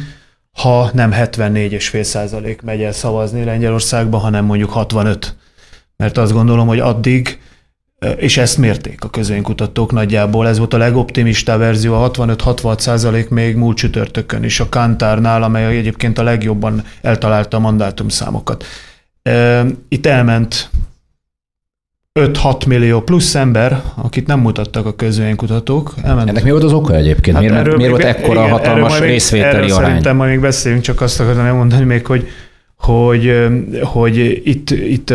ha 0.51 0.89
nem 0.93 1.11
74,5 1.11 2.03
százalék 2.03 2.61
megy 2.61 2.81
el 2.81 2.91
szavazni 2.91 3.43
Lengyelországba, 3.43 4.17
hanem 4.17 4.45
mondjuk 4.45 4.69
65. 4.69 5.35
Mert 5.97 6.17
azt 6.17 6.31
gondolom, 6.33 6.67
hogy 6.67 6.79
addig 6.79 7.39
és 8.17 8.37
ezt 8.37 8.57
mérték 8.57 9.03
a 9.03 9.09
közönkutatók 9.09 9.91
nagyjából. 9.91 10.47
Ez 10.47 10.57
volt 10.57 10.73
a 10.73 10.77
legoptimistább 10.77 11.59
verzió, 11.59 11.93
a 11.93 12.11
65-66 12.11 12.79
százalék 12.79 13.29
még 13.29 13.55
múlt 13.55 13.77
csütörtökön 13.77 14.43
is 14.43 14.59
a 14.59 14.69
Kantárnál, 14.69 15.43
amely 15.43 15.77
egyébként 15.77 16.17
a 16.17 16.23
legjobban 16.23 16.83
eltalálta 17.01 17.57
a 17.57 17.59
mandátumszámokat. 17.59 18.65
Itt 19.87 20.05
elment 20.05 20.69
5-6 22.19 22.67
millió 22.67 23.01
plusz 23.01 23.35
ember, 23.35 23.81
akit 23.95 24.27
nem 24.27 24.39
mutattak 24.39 24.85
a 24.85 24.95
közvéleménykutatók. 24.95 25.93
Elment. 26.03 26.29
Ennek 26.29 26.43
mi 26.43 26.51
volt 26.51 26.63
az 26.63 26.73
oka 26.73 26.95
egyébként? 26.95 27.37
Hát 27.37 27.49
miért, 27.49 27.75
miért 27.75 27.91
volt 27.91 28.03
ekkora 28.03 28.39
igen, 28.39 28.51
hatalmas 28.51 28.99
részvételi 28.99 29.55
erről 29.55 29.71
arány? 29.71 29.87
Szerintem 29.87 30.15
majd 30.15 30.29
még 30.29 30.39
beszélünk, 30.39 30.81
csak 30.81 31.01
azt 31.01 31.19
akarom 31.19 31.45
elmondani 31.45 31.83
még, 31.83 32.05
hogy 32.05 32.27
hogy, 32.77 33.47
hogy 33.83 34.17
itt, 34.43 34.69
itt 34.69 35.13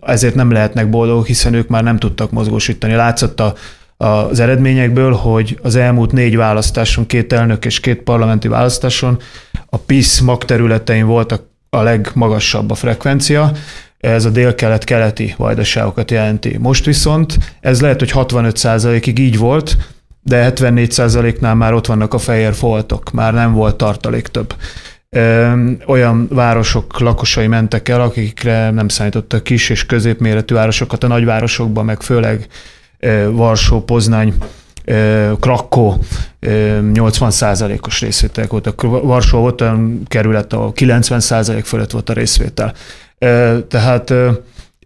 ezért 0.00 0.34
nem 0.34 0.50
lehetnek 0.50 0.90
boldogok, 0.90 1.26
hiszen 1.26 1.54
ők 1.54 1.68
már 1.68 1.82
nem 1.82 1.98
tudtak 1.98 2.30
mozgósítani. 2.30 2.94
Látszott 2.94 3.40
a, 3.40 3.54
az 3.96 4.40
eredményekből, 4.40 5.12
hogy 5.12 5.58
az 5.62 5.76
elmúlt 5.76 6.12
négy 6.12 6.36
választáson, 6.36 7.06
két 7.06 7.32
elnök 7.32 7.64
és 7.64 7.80
két 7.80 8.02
parlamenti 8.02 8.48
választáson 8.48 9.18
a 9.66 9.76
PISZ 9.76 10.20
magterületein 10.20 11.06
volt 11.06 11.32
a 11.70 11.82
legmagasabb 11.82 12.70
a 12.70 12.74
frekvencia, 12.74 13.52
ez 13.98 14.24
a 14.24 14.30
dél-kelet-keleti 14.30 15.34
vajdaságokat 15.36 16.10
jelenti. 16.10 16.56
Most 16.58 16.84
viszont 16.84 17.38
ez 17.60 17.80
lehet, 17.80 17.98
hogy 17.98 18.10
65%-ig 18.14 19.18
így 19.18 19.38
volt, 19.38 19.76
de 20.22 20.52
74%-nál 20.54 21.54
már 21.54 21.74
ott 21.74 21.86
vannak 21.86 22.14
a 22.14 22.18
fehér 22.18 22.54
foltok, 22.54 23.12
már 23.12 23.32
nem 23.32 23.52
volt 23.52 23.76
tartalék 23.76 24.26
több 24.26 24.54
olyan 25.86 26.28
városok 26.28 27.00
lakosai 27.00 27.46
mentek 27.46 27.88
el, 27.88 28.00
akikre 28.00 28.70
nem 28.70 28.88
számítottak 28.88 29.42
kis 29.42 29.70
és 29.70 29.86
középméretű 29.86 30.54
városokat, 30.54 31.04
a 31.04 31.06
nagyvárosokban, 31.06 31.84
meg 31.84 32.00
főleg 32.00 32.46
Varsó, 33.30 33.80
Poznány, 33.80 34.34
Krakó 35.40 35.98
80% 36.42 37.86
os 37.86 38.00
részvételek 38.00 38.50
voltak. 38.50 38.82
Varsó 38.82 39.38
volt 39.38 39.60
olyan 39.60 40.02
kerület, 40.06 40.52
ahol 40.52 40.72
90% 40.76 41.62
fölött 41.64 41.90
volt 41.90 42.08
a 42.10 42.12
részvétel. 42.12 42.74
Tehát 43.68 44.12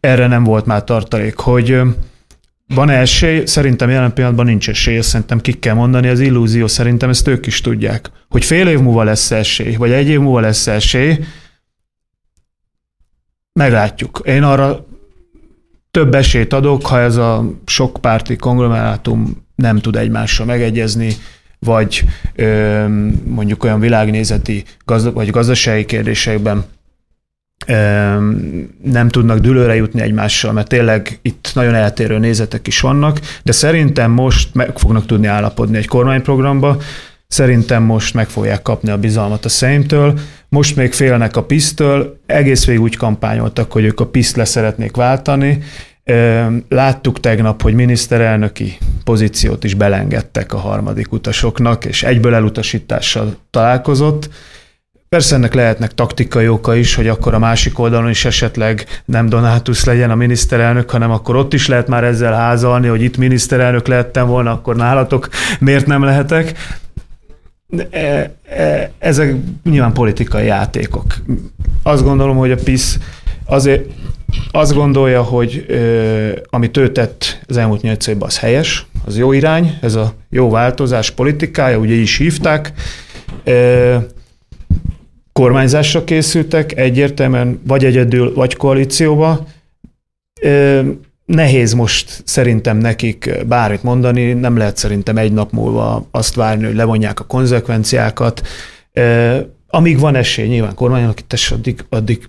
erre 0.00 0.26
nem 0.26 0.44
volt 0.44 0.66
már 0.66 0.84
tartalék, 0.84 1.38
hogy 1.38 1.80
van-e 2.68 2.98
esély? 2.98 3.46
Szerintem 3.46 3.90
jelen 3.90 4.12
pillanatban 4.12 4.46
nincs 4.46 4.68
esély, 4.68 5.00
szerintem 5.00 5.40
ki 5.40 5.52
kell 5.52 5.74
mondani, 5.74 6.08
az 6.08 6.20
illúzió 6.20 6.66
szerintem 6.66 7.08
ezt 7.08 7.28
ők 7.28 7.46
is 7.46 7.60
tudják. 7.60 8.10
Hogy 8.28 8.44
fél 8.44 8.68
év 8.68 8.80
múlva 8.80 9.02
lesz 9.02 9.30
esély, 9.30 9.76
vagy 9.76 9.90
egy 9.90 10.08
év 10.08 10.20
múlva 10.20 10.40
lesz 10.40 10.66
esély, 10.66 11.18
meglátjuk. 13.52 14.22
Én 14.24 14.42
arra 14.42 14.86
több 15.90 16.14
esélyt 16.14 16.52
adok, 16.52 16.86
ha 16.86 17.00
ez 17.00 17.16
a 17.16 17.50
sok 17.66 17.98
párti 18.00 18.36
konglomerátum 18.36 19.46
nem 19.54 19.78
tud 19.78 19.96
egymással 19.96 20.46
megegyezni, 20.46 21.12
vagy 21.58 22.04
ö, 22.34 22.84
mondjuk 23.24 23.64
olyan 23.64 23.80
világnézeti 23.80 24.64
gazda, 24.84 25.12
vagy 25.12 25.30
gazdasági 25.30 25.84
kérdésekben 25.84 26.64
nem 28.82 29.08
tudnak 29.08 29.38
dülőre 29.38 29.74
jutni 29.74 30.00
egymással, 30.00 30.52
mert 30.52 30.68
tényleg 30.68 31.18
itt 31.22 31.50
nagyon 31.54 31.74
eltérő 31.74 32.18
nézetek 32.18 32.66
is 32.66 32.80
vannak, 32.80 33.20
de 33.42 33.52
szerintem 33.52 34.10
most 34.10 34.54
meg 34.54 34.78
fognak 34.78 35.06
tudni 35.06 35.26
állapodni 35.26 35.76
egy 35.76 35.86
kormányprogramba, 35.86 36.76
szerintem 37.26 37.82
most 37.82 38.14
meg 38.14 38.28
fogják 38.28 38.62
kapni 38.62 38.90
a 38.90 38.98
bizalmat 38.98 39.44
a 39.44 39.48
Szeimtől, 39.48 40.18
most 40.48 40.76
még 40.76 40.92
félnek 40.92 41.36
a 41.36 41.44
pisztől, 41.44 42.20
egész 42.26 42.64
végig 42.66 42.82
úgy 42.82 42.96
kampányoltak, 42.96 43.72
hogy 43.72 43.84
ők 43.84 44.00
a 44.00 44.06
piszt 44.06 44.36
le 44.36 44.44
szeretnék 44.44 44.96
váltani, 44.96 45.62
Láttuk 46.68 47.20
tegnap, 47.20 47.62
hogy 47.62 47.74
miniszterelnöki 47.74 48.78
pozíciót 49.04 49.64
is 49.64 49.74
belengedtek 49.74 50.52
a 50.52 50.58
harmadik 50.58 51.12
utasoknak, 51.12 51.84
és 51.84 52.02
egyből 52.02 52.34
elutasítással 52.34 53.36
találkozott. 53.50 54.28
Persze 55.14 55.34
ennek 55.34 55.54
lehetnek 55.54 55.94
taktikai 55.94 56.48
oka 56.48 56.74
is, 56.74 56.94
hogy 56.94 57.08
akkor 57.08 57.34
a 57.34 57.38
másik 57.38 57.78
oldalon 57.78 58.10
is 58.10 58.24
esetleg 58.24 58.84
nem 59.04 59.28
Donátus 59.28 59.84
legyen 59.84 60.10
a 60.10 60.14
miniszterelnök, 60.14 60.90
hanem 60.90 61.10
akkor 61.10 61.36
ott 61.36 61.52
is 61.52 61.66
lehet 61.66 61.88
már 61.88 62.04
ezzel 62.04 62.32
házalni, 62.32 62.86
hogy 62.88 63.02
itt 63.02 63.16
miniszterelnök 63.16 63.86
lehettem 63.86 64.26
volna, 64.26 64.52
akkor 64.52 64.76
nálatok 64.76 65.28
miért 65.60 65.86
nem 65.86 66.02
lehetek. 66.02 66.52
E, 67.90 68.34
e, 68.48 68.90
ezek 68.98 69.34
nyilván 69.64 69.92
politikai 69.92 70.46
játékok. 70.46 71.14
Azt 71.82 72.02
gondolom, 72.02 72.36
hogy 72.36 72.50
a 72.50 72.58
PISZ 72.64 72.98
azért 73.44 73.84
azt 74.50 74.74
gondolja, 74.74 75.22
hogy 75.22 75.66
amit 76.50 76.76
ő 76.76 76.92
tett 76.92 77.40
az 77.48 77.56
elmúlt 77.56 77.82
nyolc 77.82 78.06
évben, 78.06 78.28
az 78.28 78.38
helyes, 78.38 78.86
az 79.04 79.18
jó 79.18 79.32
irány, 79.32 79.78
ez 79.80 79.94
a 79.94 80.14
jó 80.30 80.50
változás 80.50 81.10
politikája, 81.10 81.78
ugye 81.78 81.94
is 81.94 82.16
hívták 82.16 82.72
kormányzásra 85.34 86.04
készültek, 86.04 86.76
egyértelműen 86.76 87.60
vagy 87.66 87.84
egyedül, 87.84 88.34
vagy 88.34 88.56
koalícióba. 88.56 89.46
Nehéz 91.24 91.72
most 91.72 92.22
szerintem 92.24 92.76
nekik 92.76 93.46
bármit 93.46 93.82
mondani, 93.82 94.32
nem 94.32 94.56
lehet 94.56 94.76
szerintem 94.76 95.16
egy 95.16 95.32
nap 95.32 95.52
múlva 95.52 96.06
azt 96.10 96.34
várni, 96.34 96.64
hogy 96.64 96.74
levonják 96.74 97.20
a 97.20 97.24
konzekvenciákat. 97.24 98.46
Amíg 99.68 99.98
van 99.98 100.14
esély, 100.14 100.46
nyilván 100.46 100.74
kormányalakítás, 100.74 101.50
addig, 101.50 101.84
addig 101.88 102.28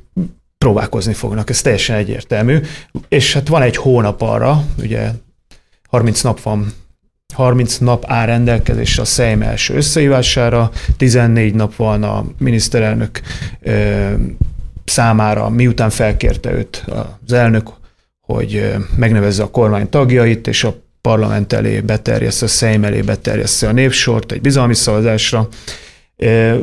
próbálkozni 0.58 1.14
fognak, 1.14 1.50
ez 1.50 1.62
teljesen 1.62 1.96
egyértelmű. 1.96 2.60
És 3.08 3.34
hát 3.34 3.48
van 3.48 3.62
egy 3.62 3.76
hónap 3.76 4.22
arra, 4.22 4.64
ugye 4.82 5.10
30 5.90 6.22
nap 6.22 6.42
van 6.42 6.74
30 7.36 7.78
nap 7.78 8.04
áll 8.08 8.26
rendelkezésre 8.26 9.02
a 9.02 9.06
Szejm 9.06 9.42
első 9.42 9.76
összehívására, 9.76 10.72
14 10.98 11.54
nap 11.54 11.76
van 11.76 12.04
a 12.04 12.26
miniszterelnök 12.38 13.22
ö, 13.62 14.12
számára, 14.86 15.50
miután 15.50 15.90
felkérte 15.90 16.52
őt 16.54 16.86
az 17.26 17.34
elnök, 17.34 17.70
hogy 18.22 18.74
megnevezze 18.96 19.44
a 19.44 19.52
kormány 19.52 19.90
tagjait, 19.90 20.48
és 20.48 20.64
a 20.64 20.76
parlament 21.02 21.54
elé 21.54 21.80
beterjessze, 21.80 22.46
a 22.46 22.48
Szejm 22.48 22.84
elé 22.84 23.02
beterjessze 23.02 23.68
a 23.68 23.72
népsort 23.72 24.32
egy 24.32 24.42
bizalmi 24.42 24.74
szavazásra. 24.74 25.48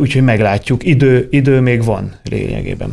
Úgyhogy 0.00 0.22
meglátjuk, 0.22 0.84
idő, 0.84 1.26
idő 1.30 1.60
még 1.60 1.84
van 1.84 2.12
lényegében. 2.22 2.90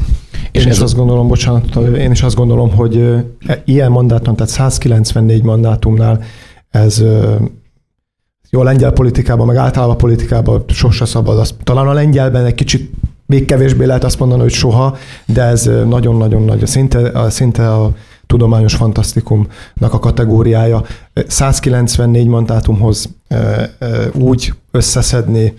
És 0.51 0.65
én 0.65 0.71
is 0.71 0.79
azt 0.79 0.95
gondolom, 0.95 1.27
bocsánat, 1.27 1.75
én 1.98 2.12
is 2.12 2.21
azt 2.21 2.36
gondolom, 2.36 2.71
hogy 2.71 3.03
ilyen 3.65 3.91
mandátum, 3.91 4.36
tehát 4.36 4.51
194 4.51 5.43
mandátumnál 5.43 6.24
ez 6.69 7.03
jó, 8.50 8.60
a 8.60 8.63
lengyel 8.63 8.91
politikában, 8.91 9.48
meg 9.48 9.56
általában 9.56 9.96
a 9.96 9.98
politikában 9.98 10.63
sose 10.68 11.06
szabad. 11.06 11.39
Az, 11.39 11.53
talán 11.63 11.88
a 11.88 11.94
lengyelben 11.94 12.46
egy 12.46 12.56
kicsit 12.56 12.91
még 13.25 13.46
kevésbé 13.46 13.86
lehet 13.86 14.03
azt 14.03 14.20
mondani, 14.20 14.41
hogy 14.41 14.51
soha, 14.51 14.98
de 15.25 15.44
ez 15.44 15.70
nagyon-nagyon 15.86 16.41
nagy. 16.41 16.68
Szinte, 16.68 17.29
szinte 17.29 17.74
a 17.74 17.91
tudományos 18.27 18.75
fantasztikumnak 18.75 19.94
a 19.94 20.00
kategóriája. 20.00 20.84
194 21.27 22.27
mandátumhoz 22.27 23.10
úgy 24.13 24.53
összeszedni 24.72 25.53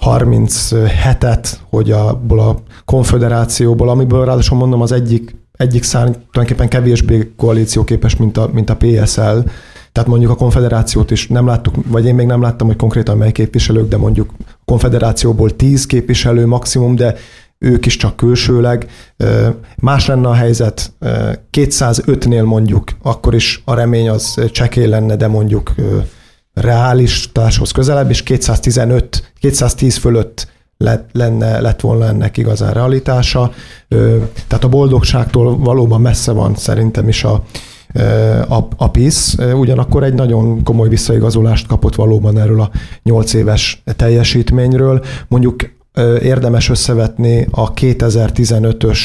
37-et, 0.00 1.52
hogy 1.70 1.90
abból 1.90 2.40
a 2.40 2.56
konfederációból, 2.84 3.88
amiből 3.88 4.24
ráadásul 4.24 4.58
mondom 4.58 4.80
az 4.80 4.92
egyik, 4.92 5.36
egyik 5.52 5.82
szár 5.82 6.04
tulajdonképpen 6.04 6.68
kevésbé 6.68 7.32
koalícióképes, 7.36 8.16
mint 8.16 8.36
a, 8.36 8.50
mint 8.52 8.70
a 8.70 8.76
PSL, 8.76 9.38
tehát 9.92 10.08
mondjuk 10.08 10.30
a 10.30 10.34
konfederációt 10.34 11.10
is 11.10 11.28
nem 11.28 11.46
láttuk, 11.46 11.74
vagy 11.86 12.06
én 12.06 12.14
még 12.14 12.26
nem 12.26 12.42
láttam, 12.42 12.66
hogy 12.66 12.76
konkrétan 12.76 13.16
mely 13.16 13.32
képviselők, 13.32 13.88
de 13.88 13.96
mondjuk 13.96 14.30
konfederációból 14.64 15.56
10 15.56 15.86
képviselő 15.86 16.46
maximum, 16.46 16.94
de 16.94 17.14
ők 17.58 17.86
is 17.86 17.96
csak 17.96 18.16
külsőleg. 18.16 18.90
Más 19.76 20.06
lenne 20.06 20.28
a 20.28 20.34
helyzet, 20.34 20.92
205-nél 21.50 22.44
mondjuk, 22.44 22.90
akkor 23.02 23.34
is 23.34 23.62
a 23.64 23.74
remény 23.74 24.08
az 24.08 24.40
csekély 24.52 24.86
lenne, 24.86 25.16
de 25.16 25.26
mondjuk 25.26 25.74
reális 26.54 27.32
társhoz 27.32 27.70
közelebb, 27.70 28.10
és 28.10 28.22
215, 28.22 29.32
210 29.40 29.96
fölött 29.96 30.50
lett, 30.76 31.08
lenne, 31.12 31.60
lett 31.60 31.80
volna 31.80 32.06
ennek 32.06 32.36
igazán 32.36 32.72
realitása. 32.72 33.52
Tehát 34.46 34.64
a 34.64 34.68
boldogságtól 34.68 35.58
valóban 35.58 36.00
messze 36.00 36.32
van 36.32 36.54
szerintem 36.54 37.08
is 37.08 37.24
a, 37.24 37.44
a, 38.48 38.68
a 38.76 38.90
PISZ, 38.90 39.36
ugyanakkor 39.54 40.02
egy 40.02 40.14
nagyon 40.14 40.62
komoly 40.62 40.88
visszaigazolást 40.88 41.66
kapott 41.66 41.94
valóban 41.94 42.38
erről 42.38 42.60
a 42.60 42.70
8 43.02 43.32
éves 43.34 43.82
teljesítményről. 43.96 45.04
Mondjuk 45.28 45.70
érdemes 46.22 46.68
összevetni 46.68 47.46
a 47.50 47.72
2015-ös 47.72 48.98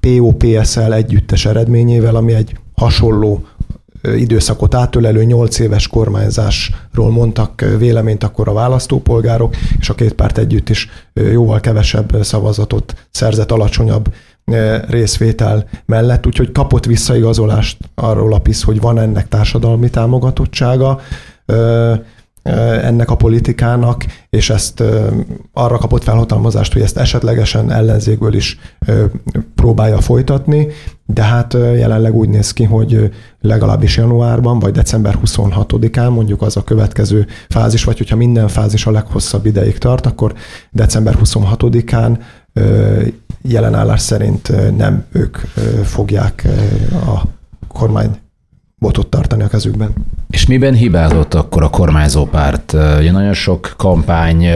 POPSL 0.00 0.92
együttes 0.92 1.46
eredményével, 1.46 2.16
ami 2.16 2.32
egy 2.32 2.56
hasonló 2.74 3.44
időszakot 4.16 4.74
átölelő 4.74 5.24
8 5.24 5.58
éves 5.58 5.88
kormányzásról 5.88 7.10
mondtak 7.10 7.64
véleményt 7.78 8.24
akkor 8.24 8.48
a 8.48 8.52
választópolgárok, 8.52 9.56
és 9.78 9.88
a 9.88 9.94
két 9.94 10.12
párt 10.12 10.38
együtt 10.38 10.68
is 10.68 10.88
jóval 11.12 11.60
kevesebb 11.60 12.16
szavazatot 12.22 13.06
szerzett 13.10 13.52
alacsonyabb 13.52 14.14
részvétel 14.88 15.64
mellett, 15.86 16.26
úgyhogy 16.26 16.52
kapott 16.52 16.84
visszaigazolást 16.84 17.78
arról 17.94 18.34
a 18.34 18.38
PISZ, 18.38 18.62
hogy 18.62 18.80
van 18.80 18.98
ennek 18.98 19.28
társadalmi 19.28 19.90
támogatottsága 19.90 21.00
ennek 22.82 23.10
a 23.10 23.16
politikának, 23.16 24.04
és 24.30 24.50
ezt 24.50 24.82
arra 25.52 25.78
kapott 25.78 26.02
felhatalmazást, 26.02 26.72
hogy 26.72 26.82
ezt 26.82 26.96
esetlegesen 26.96 27.70
ellenzékből 27.70 28.34
is 28.34 28.58
próbálja 29.54 30.00
folytatni, 30.00 30.66
de 31.06 31.22
hát 31.22 31.52
jelenleg 31.52 32.14
úgy 32.14 32.28
néz 32.28 32.52
ki, 32.52 32.64
hogy 32.64 33.10
legalábbis 33.40 33.96
januárban, 33.96 34.58
vagy 34.58 34.72
december 34.72 35.18
26-án 35.24 36.10
mondjuk 36.10 36.42
az 36.42 36.56
a 36.56 36.62
következő 36.62 37.26
fázis, 37.48 37.84
vagy 37.84 37.98
hogyha 37.98 38.16
minden 38.16 38.48
fázis 38.48 38.86
a 38.86 38.90
leghosszabb 38.90 39.46
ideig 39.46 39.78
tart, 39.78 40.06
akkor 40.06 40.34
december 40.70 41.18
26-án 41.24 42.18
jelenállás 43.48 44.00
szerint 44.00 44.76
nem 44.76 45.04
ők 45.12 45.36
fogják 45.84 46.46
a 46.92 47.22
kormány 47.68 48.18
botot 48.78 49.06
tartani 49.06 49.42
a 49.42 49.48
kezükben. 49.48 49.92
És 50.30 50.46
miben 50.46 50.74
hibázott 50.74 51.34
akkor 51.34 51.62
a 51.62 51.68
kormányzó 51.70 52.26
párt? 52.26 52.72
Ugye 52.72 53.10
nagyon 53.10 53.32
sok 53.34 53.74
kampány 53.76 54.46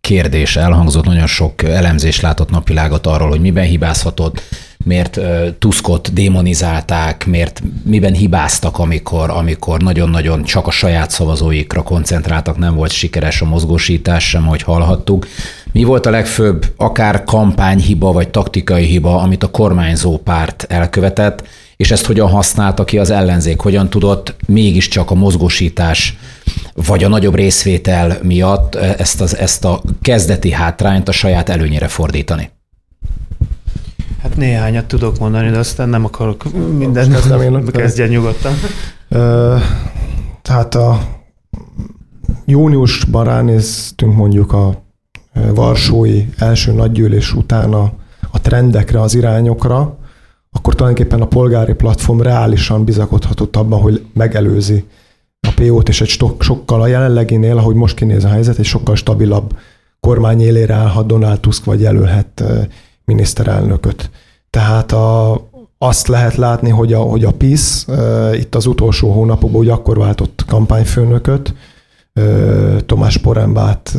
kérdés 0.00 0.56
elhangzott, 0.56 1.04
nagyon 1.04 1.26
sok 1.26 1.62
elemzés 1.62 2.20
látott 2.20 2.50
napvilágot 2.50 3.06
arról, 3.06 3.28
hogy 3.28 3.40
miben 3.40 3.64
hibázhatott, 3.64 4.42
miért 4.86 5.20
Tuskot 5.58 6.12
démonizálták, 6.12 7.26
miért 7.26 7.62
miben 7.82 8.12
hibáztak, 8.12 8.78
amikor, 8.78 9.30
amikor 9.30 9.80
nagyon-nagyon 9.80 10.44
csak 10.44 10.66
a 10.66 10.70
saját 10.70 11.10
szavazóikra 11.10 11.82
koncentráltak, 11.82 12.58
nem 12.58 12.74
volt 12.74 12.90
sikeres 12.90 13.40
a 13.40 13.44
mozgósítás 13.44 14.28
sem, 14.28 14.46
ahogy 14.46 14.62
hallhattuk. 14.62 15.26
Mi 15.72 15.84
volt 15.84 16.06
a 16.06 16.10
legfőbb 16.10 16.72
akár 16.76 17.24
kampányhiba 17.24 18.12
vagy 18.12 18.28
taktikai 18.28 18.84
hiba, 18.84 19.20
amit 19.20 19.42
a 19.42 19.50
kormányzó 19.50 20.18
párt 20.18 20.66
elkövetett, 20.68 21.42
és 21.76 21.90
ezt 21.90 22.06
hogyan 22.06 22.28
használta 22.28 22.84
ki 22.84 22.98
az 22.98 23.10
ellenzék, 23.10 23.60
hogyan 23.60 23.90
tudott 23.90 24.34
mégiscsak 24.46 25.10
a 25.10 25.14
mozgósítás 25.14 26.16
vagy 26.74 27.04
a 27.04 27.08
nagyobb 27.08 27.34
részvétel 27.34 28.18
miatt 28.22 28.74
ezt, 28.74 29.20
az, 29.20 29.36
ezt 29.36 29.64
a 29.64 29.82
kezdeti 30.02 30.50
hátrányt 30.50 31.08
a 31.08 31.12
saját 31.12 31.48
előnyére 31.48 31.88
fordítani? 31.88 32.50
Hát 34.26 34.36
néhányat 34.36 34.84
tudok 34.84 35.18
mondani, 35.18 35.50
de 35.50 35.58
aztán 35.58 35.88
nem 35.88 36.04
akarok 36.04 36.44
mindent. 36.78 37.12
Kezdem 37.12 37.40
én. 37.40 37.64
Kezdjen 37.64 38.08
nyugodtan. 38.08 38.52
tehát 40.42 40.74
a 40.74 41.00
júniusban 42.44 43.24
ránéztünk 43.24 44.14
mondjuk 44.14 44.52
a 44.52 44.82
Varsói 45.54 46.24
első 46.36 46.72
nagygyűlés 46.72 47.34
után 47.34 47.72
a, 47.72 47.92
a 48.30 48.40
trendekre, 48.40 49.00
az 49.00 49.14
irányokra, 49.14 49.98
akkor 50.50 50.74
tulajdonképpen 50.74 51.20
a 51.20 51.26
polgári 51.26 51.74
platform 51.74 52.20
reálisan 52.20 52.84
bizakodhatott 52.84 53.56
abban, 53.56 53.80
hogy 53.80 54.06
megelőzi 54.14 54.84
a 55.40 55.52
PO-t, 55.54 55.88
és 55.88 56.00
egy 56.00 56.08
stok, 56.08 56.42
sokkal 56.42 56.80
a 56.82 56.86
jelenleginél, 56.86 57.58
ahogy 57.58 57.74
most 57.74 57.96
kinéz 57.96 58.24
a 58.24 58.28
helyzet, 58.28 58.58
egy 58.58 58.64
sokkal 58.64 58.96
stabilabb 58.96 59.58
kormány 60.00 60.40
élére 60.40 60.74
állhat 60.74 61.06
Donald 61.06 61.40
Tusk, 61.40 61.64
vagy 61.64 61.80
jelölhet 61.80 62.42
miniszterelnököt. 63.06 64.10
Tehát 64.50 64.92
a, 64.92 65.40
azt 65.78 66.08
lehet 66.08 66.34
látni, 66.34 66.70
hogy 66.70 66.92
a, 66.92 66.98
hogy 66.98 67.24
a 67.24 67.32
PISZ 67.32 67.86
itt 68.32 68.54
az 68.54 68.66
utolsó 68.66 69.10
hónapokban 69.10 69.60
úgy 69.60 69.68
akkor 69.68 69.98
váltott 69.98 70.44
kampányfőnököt, 70.46 71.54
Tomás 72.86 73.16
Porembát 73.16 73.96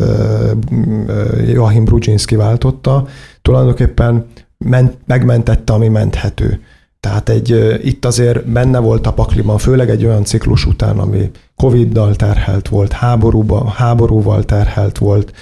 Joachim 1.48 1.86
Brudzinski 1.86 2.36
váltotta, 2.36 3.08
tulajdonképpen 3.42 4.26
ment, 4.58 4.98
megmentette, 5.06 5.74
ami 5.74 5.88
menthető. 5.88 6.62
Tehát 7.00 7.30
egy, 7.30 7.80
itt 7.84 8.06
azért 8.06 8.48
benne 8.48 8.80
volt 8.80 9.08
a 9.08 9.14
pakliban, 9.14 9.58
főleg 9.58 9.90
egy 9.90 10.06
olyan 10.06 10.24
ciklus 10.24 10.66
után, 10.66 11.00
ami 11.00 11.32
Covid-dal 11.56 12.16
terhelt 12.16 12.68
volt, 12.68 12.92
háborúba, 12.92 13.70
háborúval 13.70 14.44
terhelt 14.44 14.98
volt. 14.98 15.34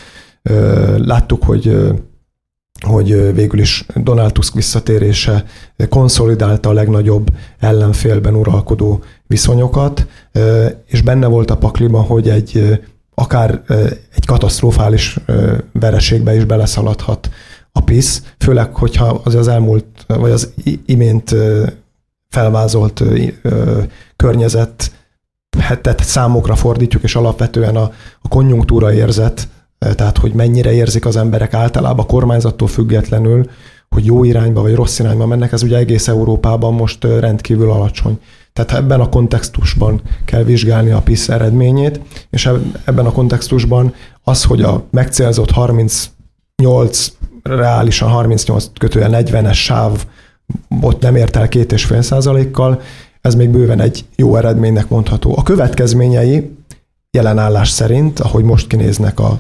Láttuk, 0.98 1.44
hogy 1.44 1.94
hogy 2.82 3.34
végül 3.34 3.60
is 3.60 3.86
Donald 3.96 4.32
Tusk 4.32 4.54
visszatérése 4.54 5.46
konszolidálta 5.90 6.70
a 6.70 6.74
legnagyobb 6.74 7.28
ellenfélben 7.60 8.36
uralkodó 8.36 9.04
viszonyokat, 9.28 10.08
és 10.86 11.02
benne 11.02 11.28
volt 11.28 11.52
a 11.52 11.58
pakliban, 11.58 12.04
hogy 12.04 12.30
egy 12.30 12.80
akár 13.16 13.62
egy 14.16 14.26
katasztrofális 14.26 15.18
vereségbe 15.72 16.36
is 16.36 16.44
beleszaladhat 16.44 17.30
a 17.72 17.82
PISZ, 17.82 18.22
főleg, 18.40 18.76
hogyha 18.76 19.22
az 19.24 19.36
az 19.36 19.48
elmúlt, 19.48 19.86
vagy 20.08 20.32
az 20.32 20.54
imént 20.86 21.36
felvázolt 22.30 23.04
környezet 24.16 24.92
tehát 25.82 26.04
számokra 26.04 26.56
fordítjuk, 26.56 27.04
és 27.04 27.16
alapvetően 27.16 27.76
a, 27.76 27.92
a 28.22 28.28
konjunktúra 28.28 28.94
érzet, 28.94 29.48
tehát 29.94 30.18
hogy 30.18 30.34
mennyire 30.34 30.74
érzik 30.74 31.06
az 31.06 31.16
emberek 31.16 31.54
általában 31.54 32.06
kormányzattól 32.06 32.68
függetlenül, 32.68 33.46
hogy 33.90 34.06
jó 34.06 34.24
irányba 34.24 34.62
vagy 34.62 34.76
rossz 34.76 35.00
irányba 35.00 35.26
mennek, 35.26 35.52
ez 35.52 35.64
ugye 35.64 35.78
egész 35.78 36.08
Európában 36.08 36.74
most 36.74 37.04
rendkívül 37.04 37.72
alacsony. 37.72 38.20
Tehát 38.54 38.74
ebben 38.74 39.00
a 39.00 39.10
kontextusban 39.10 40.02
kell 40.26 40.44
vizsgálni 40.44 40.92
a 40.92 41.02
PISZ 41.02 41.30
eredményét, 41.30 42.00
és 42.30 42.50
ebben 42.84 43.06
a 43.06 43.12
kontextusban 43.12 43.94
az, 44.24 44.44
hogy 44.44 44.62
a 44.62 44.84
megcélzott 44.92 45.52
38 45.52 47.12
reálisan 47.44 48.10
38 48.10 48.66
kötően 48.80 49.12
40-es 49.14 49.54
sáv 49.54 50.06
ott 50.82 51.02
nem 51.02 51.16
ért 51.16 51.36
el 51.36 51.48
két 51.48 51.72
és 51.72 51.86
fél 51.86 52.02
százalékkal, 52.02 52.82
ez 53.22 53.36
még 53.36 53.50
bőven 53.50 53.80
egy 53.80 54.06
jó 54.16 54.36
eredménynek 54.36 54.90
mondható. 54.90 55.38
A 55.38 55.44
következményei 55.44 56.52
jelenállás 57.16 57.70
szerint, 57.70 58.20
ahogy 58.20 58.44
most 58.44 58.68
kinéznek 58.68 59.20
a, 59.20 59.40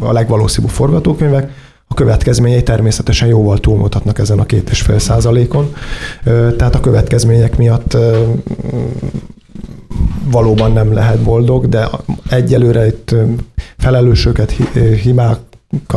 a 0.00 0.12
legvalószínűbb 0.12 0.70
forgatókönyvek, 0.70 1.50
a 1.88 1.94
következményei 1.94 2.62
természetesen 2.62 3.28
jóval 3.28 3.58
túlmutatnak 3.58 4.18
ezen 4.18 4.38
a 4.38 4.46
két 4.46 4.70
és 4.70 4.80
fél 4.80 4.98
százalékon. 4.98 5.74
Tehát 6.56 6.74
a 6.74 6.80
következmények 6.80 7.56
miatt 7.56 7.96
valóban 10.30 10.72
nem 10.72 10.92
lehet 10.92 11.18
boldog, 11.18 11.68
de 11.68 11.88
egyelőre 12.28 12.86
itt 12.86 13.14
felelősöket, 13.76 14.50
hibák, 15.02 15.38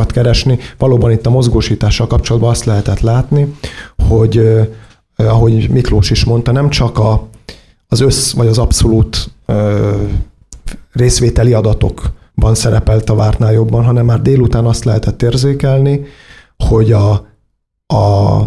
keresni. 0.06 0.58
Valóban 0.78 1.10
itt 1.10 1.26
a 1.26 1.30
mozgósítással 1.30 2.06
kapcsolatban 2.06 2.50
azt 2.50 2.64
lehetett 2.64 3.00
látni, 3.00 3.54
hogy 4.08 4.60
ahogy 5.16 5.70
Miklós 5.70 6.10
is 6.10 6.24
mondta, 6.24 6.52
nem 6.52 6.68
csak 6.68 6.98
a, 6.98 7.28
az 7.88 8.00
össz 8.00 8.32
vagy 8.32 8.46
az 8.46 8.58
abszolút 8.58 9.30
részvételi 10.92 11.52
adatokban 11.52 12.54
szerepelt 12.54 13.10
a 13.10 13.14
vártnál 13.14 13.52
jobban, 13.52 13.84
hanem 13.84 14.06
már 14.06 14.22
délután 14.22 14.64
azt 14.64 14.84
lehetett 14.84 15.22
érzékelni, 15.22 16.00
hogy 16.56 16.92
a, 16.92 17.10
a 17.94 18.38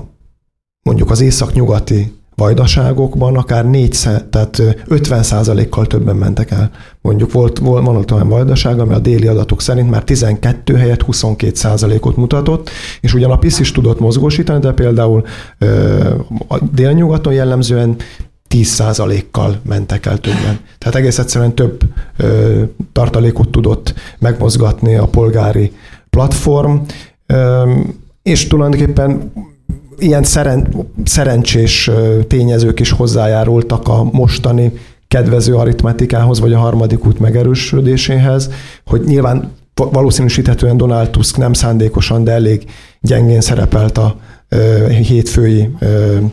mondjuk 0.84 1.12
az 1.12 1.22
északnyugati 1.22 2.22
vajdaságokban 2.36 3.36
akár 3.36 3.70
4, 3.70 3.98
tehát 4.30 4.62
50 4.88 5.70
kal 5.70 5.88
többen 5.88 6.16
mentek 6.16 6.52
el. 6.52 6.72
Mondjuk 7.02 7.32
volt, 7.32 7.58
volt 7.58 7.86
van 7.86 8.06
olyan 8.12 8.30
vajdaság, 8.30 8.80
ami 8.80 8.94
a 8.94 9.00
déli 9.00 9.28
adatok 9.28 9.62
szerint 9.62 9.90
már 9.90 10.04
12 10.04 10.76
helyett 10.76 11.02
22 11.02 12.00
ot 12.00 12.16
mutatott, 12.16 12.70
és 13.02 13.14
ugyan 13.14 13.32
a 13.32 13.38
PISZ 13.38 13.60
is 13.60 13.72
tudott 13.72 14.00
mozgósítani, 14.00 14.60
de 14.60 14.72
például 14.72 15.24
a 16.48 16.60
délnyugaton 16.72 17.34
jellemzően 17.34 17.96
10%-kal 18.54 19.60
mentek 19.66 20.06
el 20.06 20.18
többen. 20.18 20.60
Tehát 20.78 20.96
egész 20.96 21.20
egyszerűen 21.20 21.56
több 21.56 21.82
ö, 22.18 22.62
tartalékot 22.92 23.50
tudott 23.50 23.94
megmozgatni 24.20 24.96
a 24.96 25.06
polgári 25.06 25.72
platform, 26.10 26.76
ö, 27.26 27.72
és 28.24 28.48
tulajdonképpen 28.48 29.32
ilyen 29.98 30.24
szeren, 30.24 30.68
szerencsés 31.04 31.90
tényezők 32.28 32.80
is 32.80 32.92
hozzájárultak 32.92 33.88
a 33.88 34.04
mostani 34.04 34.72
kedvező 35.08 35.56
aritmetikához, 35.56 36.40
vagy 36.40 36.54
a 36.54 36.60
harmadik 36.60 37.06
út 37.06 37.20
megerősödéséhez, 37.20 38.50
hogy 38.86 39.02
nyilván 39.02 39.52
valószínűsíthetően 39.76 40.78
Donald 40.78 41.10
Tusk 41.10 41.38
nem 41.38 41.54
szándékosan, 41.54 42.24
de 42.24 42.32
elég 42.32 42.66
gyengén 43.02 43.42
szerepelt 43.42 43.98
a 43.98 44.16
hétfői 44.88 45.70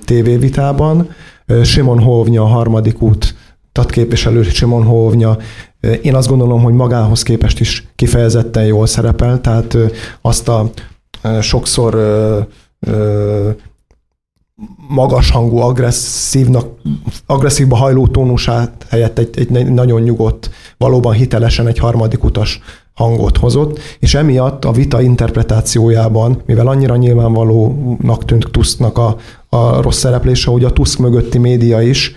tévévitában. 0.05 1.09
Simon 1.65 2.01
Hóvnya, 2.01 2.45
harmadik 2.45 3.03
út 3.03 3.35
tatképviselő 3.73 4.43
Simon 4.43 4.85
Hóvnya, 4.85 5.37
én 6.03 6.15
azt 6.15 6.29
gondolom, 6.29 6.63
hogy 6.63 6.75
magához 6.75 7.23
képest 7.23 7.61
is 7.61 7.87
kifejezetten 7.97 8.65
jól 8.65 8.87
szerepel, 8.87 9.41
tehát 9.41 9.77
azt 10.21 10.49
a 10.49 10.71
sokszor 11.41 11.95
magas 14.89 15.31
hangú, 15.31 15.57
agresszívnak, 15.57 16.67
agresszívba 17.27 17.77
hajló 17.77 18.07
tónusát 18.07 18.87
helyett 18.89 19.19
egy, 19.19 19.29
egy 19.35 19.51
nagyon 19.51 20.03
nyugodt, 20.03 20.51
valóban 20.79 21.13
hitelesen 21.13 21.67
egy 21.67 21.79
harmadik 21.79 22.25
utas 22.25 22.61
hangot 22.95 23.37
hozott, 23.37 23.79
és 23.99 24.15
emiatt 24.15 24.65
a 24.65 24.73
vita 24.73 25.01
interpretációjában, 25.01 26.43
mivel 26.47 26.67
annyira 26.67 26.97
nyilvánvalónak 26.97 28.25
tűnt 28.25 28.51
Tusknak 28.51 28.99
a, 28.99 29.17
a 29.53 29.83
rossz 29.83 29.99
szereplése, 29.99 30.51
hogy 30.51 30.65
a 30.65 30.73
Tusk 30.73 30.99
mögötti 30.99 31.39
média 31.39 31.81
is 31.81 32.15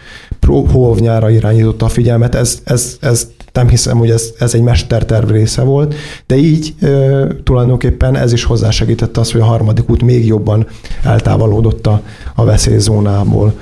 Hóvnyára 0.47 1.29
irányította 1.29 1.85
a 1.85 1.89
figyelmet, 1.89 2.35
ez, 2.35 2.61
ez, 2.63 2.97
ez 3.01 3.27
nem 3.53 3.69
hiszem, 3.69 3.97
hogy 3.97 4.09
ez, 4.09 4.33
ez 4.39 4.53
egy 4.53 4.61
mesterterv 4.61 5.29
része 5.29 5.61
volt, 5.61 5.95
de 6.27 6.35
így 6.35 6.73
e, 6.79 6.87
tulajdonképpen 7.43 8.15
ez 8.15 8.33
is 8.33 8.43
hozzásegítette 8.43 9.19
azt, 9.19 9.31
hogy 9.31 9.41
a 9.41 9.45
harmadik 9.45 9.89
út 9.89 10.01
még 10.01 10.25
jobban 10.25 10.67
eltávolodott 11.03 11.87
a, 11.87 12.01
a 12.35 12.43
veszélyzónából. 12.43 13.53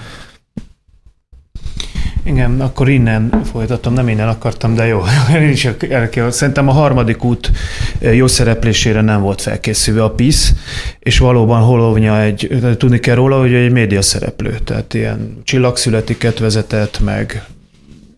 Igen, 2.24 2.62
akkor 2.62 2.90
innen 2.90 3.44
folytatom, 3.44 3.94
nem 3.94 4.08
innen 4.08 4.28
akartam, 4.28 4.76
de 4.76 4.86
jó. 4.86 5.02
Én 5.36 5.50
is 5.50 5.66
el 5.90 6.32
Szerintem 6.32 6.68
a 6.68 6.72
harmadik 6.72 7.24
út 7.24 7.52
jó 8.00 8.28
szereplésére 8.28 9.02
nem 9.02 9.22
volt 9.22 9.42
felkészülve 9.42 10.04
a 10.04 10.12
PISZ, 10.12 10.54
és 11.00 11.18
valóban 11.18 11.62
Holovnya 11.62 12.22
egy, 12.22 12.60
tudni 12.78 13.00
kell 13.00 13.16
róla, 13.16 13.40
hogy 13.40 13.54
egy 13.54 13.72
média 13.72 14.02
szereplő, 14.02 14.60
tehát 14.64 14.94
ilyen 14.94 15.42
csillagszületiket 15.44 16.40
vezetett, 16.40 17.00
meg 17.00 17.44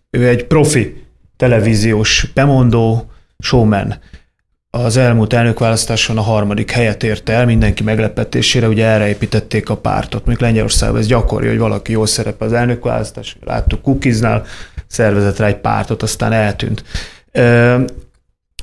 ő 0.10 0.28
egy 0.28 0.46
profi 0.46 1.04
televíziós 1.38 2.32
bemondó 2.34 3.12
showman. 3.40 4.00
Az 4.78 4.98
elmúlt 4.98 5.34
elnökválasztáson 5.34 6.18
a 6.18 6.22
harmadik 6.22 6.72
helyet 6.72 7.04
érte 7.04 7.34
el, 7.34 7.46
mindenki 7.46 7.84
meglepetésére, 7.84 8.68
ugye 8.68 8.86
erre 8.86 9.08
építették 9.08 9.70
a 9.70 9.78
pártot. 9.78 10.26
Még 10.26 10.38
Lengyelországban 10.40 11.00
ez 11.00 11.08
gyakori, 11.08 11.48
hogy 11.48 11.58
valaki 11.58 11.92
jól 11.92 12.06
szerepel 12.06 12.48
az 12.48 12.54
elnökválasztás, 12.54 13.38
láttuk 13.44 13.82
Kukiznál, 13.82 14.46
szervezett 14.88 15.38
rá 15.38 15.48
egy 15.48 15.58
pártot, 15.58 16.04
aztán 16.04 16.32
eltűnt. 16.32 16.84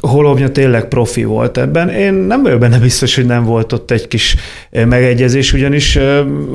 Holovnya 0.01 0.51
tényleg 0.51 0.89
profi 0.89 1.25
volt 1.25 1.59
ebben. 1.59 1.89
Én 1.89 2.15
nem 2.15 2.43
vagyok 2.43 2.59
benne 2.59 2.79
biztos, 2.79 3.15
hogy 3.15 3.27
nem 3.27 3.45
volt 3.45 3.73
ott 3.73 3.91
egy 3.91 4.09
kis 4.09 4.37
megegyezés, 4.71 5.53
ugyanis 5.53 5.99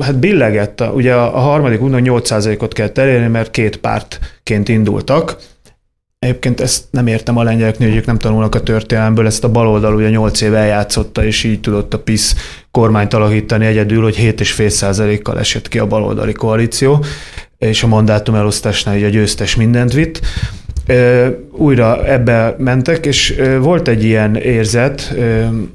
hát 0.00 0.18
billegett. 0.18 0.82
Ugye 0.94 1.14
a 1.14 1.38
harmadik 1.38 1.82
úton 1.82 2.02
8%-ot 2.04 2.72
kell 2.72 2.90
elérni, 2.94 3.26
mert 3.26 3.50
két 3.50 3.76
pártként 3.76 4.68
indultak, 4.68 5.36
Egyébként 6.26 6.60
ezt 6.60 6.84
nem 6.90 7.06
értem 7.06 7.36
a 7.36 7.42
lengyeleknél, 7.42 7.88
hogy 7.88 7.96
ők 7.96 8.06
nem 8.06 8.18
tanulnak 8.18 8.54
a 8.54 8.60
történelemből, 8.60 9.26
ezt 9.26 9.44
a 9.44 9.50
baloldal 9.50 9.94
ugye 9.94 10.08
8 10.08 10.40
éve 10.40 10.58
eljátszotta, 10.58 11.24
és 11.24 11.44
így 11.44 11.60
tudott 11.60 11.94
a 11.94 11.98
PISZ 11.98 12.34
kormányt 12.70 13.14
alakítani 13.14 13.66
egyedül, 13.66 14.02
hogy 14.02 14.16
7,5%-kal 14.16 15.38
esett 15.38 15.68
ki 15.68 15.78
a 15.78 15.86
baloldali 15.86 16.32
koalíció, 16.32 17.04
és 17.58 17.82
a 17.82 17.86
mandátum 17.86 18.34
elosztásnál 18.34 18.96
ugye 18.96 19.06
a 19.06 19.10
győztes 19.10 19.56
mindent 19.56 19.92
vitt. 19.92 20.20
Újra 21.50 22.06
ebbe 22.06 22.54
mentek, 22.58 23.06
és 23.06 23.42
volt 23.60 23.88
egy 23.88 24.04
ilyen 24.04 24.36
érzet, 24.36 25.14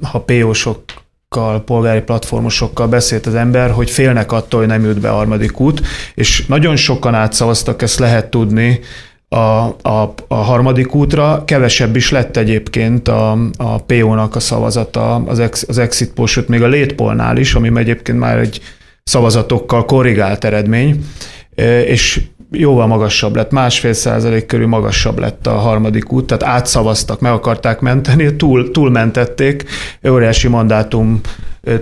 ha 0.02 0.20
PO-sok 0.20 0.80
polgári 1.64 2.00
platformosokkal 2.00 2.88
beszélt 2.88 3.26
az 3.26 3.34
ember, 3.34 3.70
hogy 3.70 3.90
félnek 3.90 4.32
attól, 4.32 4.60
hogy 4.60 4.68
nem 4.68 4.84
jut 4.84 5.00
be 5.00 5.10
a 5.10 5.14
harmadik 5.14 5.60
út, 5.60 5.82
és 6.14 6.46
nagyon 6.46 6.76
sokan 6.76 7.14
átszavaztak, 7.14 7.82
ezt 7.82 7.98
lehet 7.98 8.30
tudni, 8.30 8.80
a, 9.32 9.76
a, 9.82 10.14
a 10.28 10.34
harmadik 10.34 10.94
útra, 10.94 11.42
kevesebb 11.44 11.96
is 11.96 12.10
lett 12.10 12.36
egyébként 12.36 13.08
a, 13.08 13.30
a 13.56 13.78
PO-nak 13.78 14.36
a 14.36 14.40
szavazata 14.40 15.14
az, 15.14 15.38
ex, 15.38 15.64
az 15.68 15.78
exit 15.78 16.12
poll, 16.12 16.26
sőt 16.26 16.48
még 16.48 16.62
a 16.62 16.66
létpolnál 16.66 17.36
is, 17.36 17.54
ami 17.54 17.70
egyébként 17.74 18.18
már 18.18 18.38
egy 18.38 18.60
szavazatokkal 19.04 19.84
korrigált 19.84 20.44
eredmény, 20.44 21.04
és 21.86 22.20
jóval 22.50 22.86
magasabb 22.86 23.36
lett, 23.36 23.50
másfél 23.50 23.92
százalék 23.92 24.46
körül 24.46 24.66
magasabb 24.66 25.18
lett 25.18 25.46
a 25.46 25.52
harmadik 25.52 26.12
út, 26.12 26.26
tehát 26.26 26.56
átszavaztak, 26.56 27.20
meg 27.20 27.32
akarták 27.32 27.80
menteni, 27.80 28.36
túl, 28.36 28.70
túlmentették, 28.70 29.64
óriási 30.08 30.48
mandátum 30.48 31.20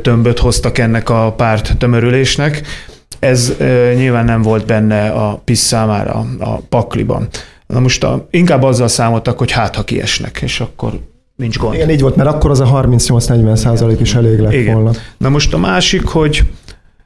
tömböt 0.03 0.39
hoztak 0.39 0.79
ennek 0.79 1.09
a 1.09 1.33
párt 1.33 1.77
tömörülésnek, 1.79 2.63
ez 3.20 3.54
e, 3.59 3.92
nyilván 3.94 4.24
nem 4.24 4.42
volt 4.42 4.66
benne 4.66 5.09
a 5.09 5.40
PISZ 5.44 5.61
számára 5.61 6.26
a 6.38 6.56
pakliban. 6.68 7.28
Na 7.66 7.80
most 7.80 8.04
a, 8.04 8.26
inkább 8.30 8.62
azzal 8.62 8.88
számoltak, 8.88 9.38
hogy 9.38 9.50
hát 9.50 9.76
ha 9.76 9.85
kiesnek, 9.85 10.38
és 10.42 10.61
akkor 10.61 11.00
nincs 11.37 11.59
gond. 11.59 11.74
Igen, 11.74 11.90
így 11.90 12.00
volt, 12.00 12.16
mert 12.16 12.28
akkor 12.28 12.50
az 12.50 12.61
a 12.61 12.66
38-40 12.66 13.54
százalék 13.54 14.00
is 14.00 14.14
elég 14.14 14.38
lett 14.38 14.52
Igen. 14.52 14.74
volna. 14.74 14.90
Na 15.16 15.28
most 15.28 15.54
a 15.54 15.59
másik, 15.59 16.06
hogy 16.06 16.42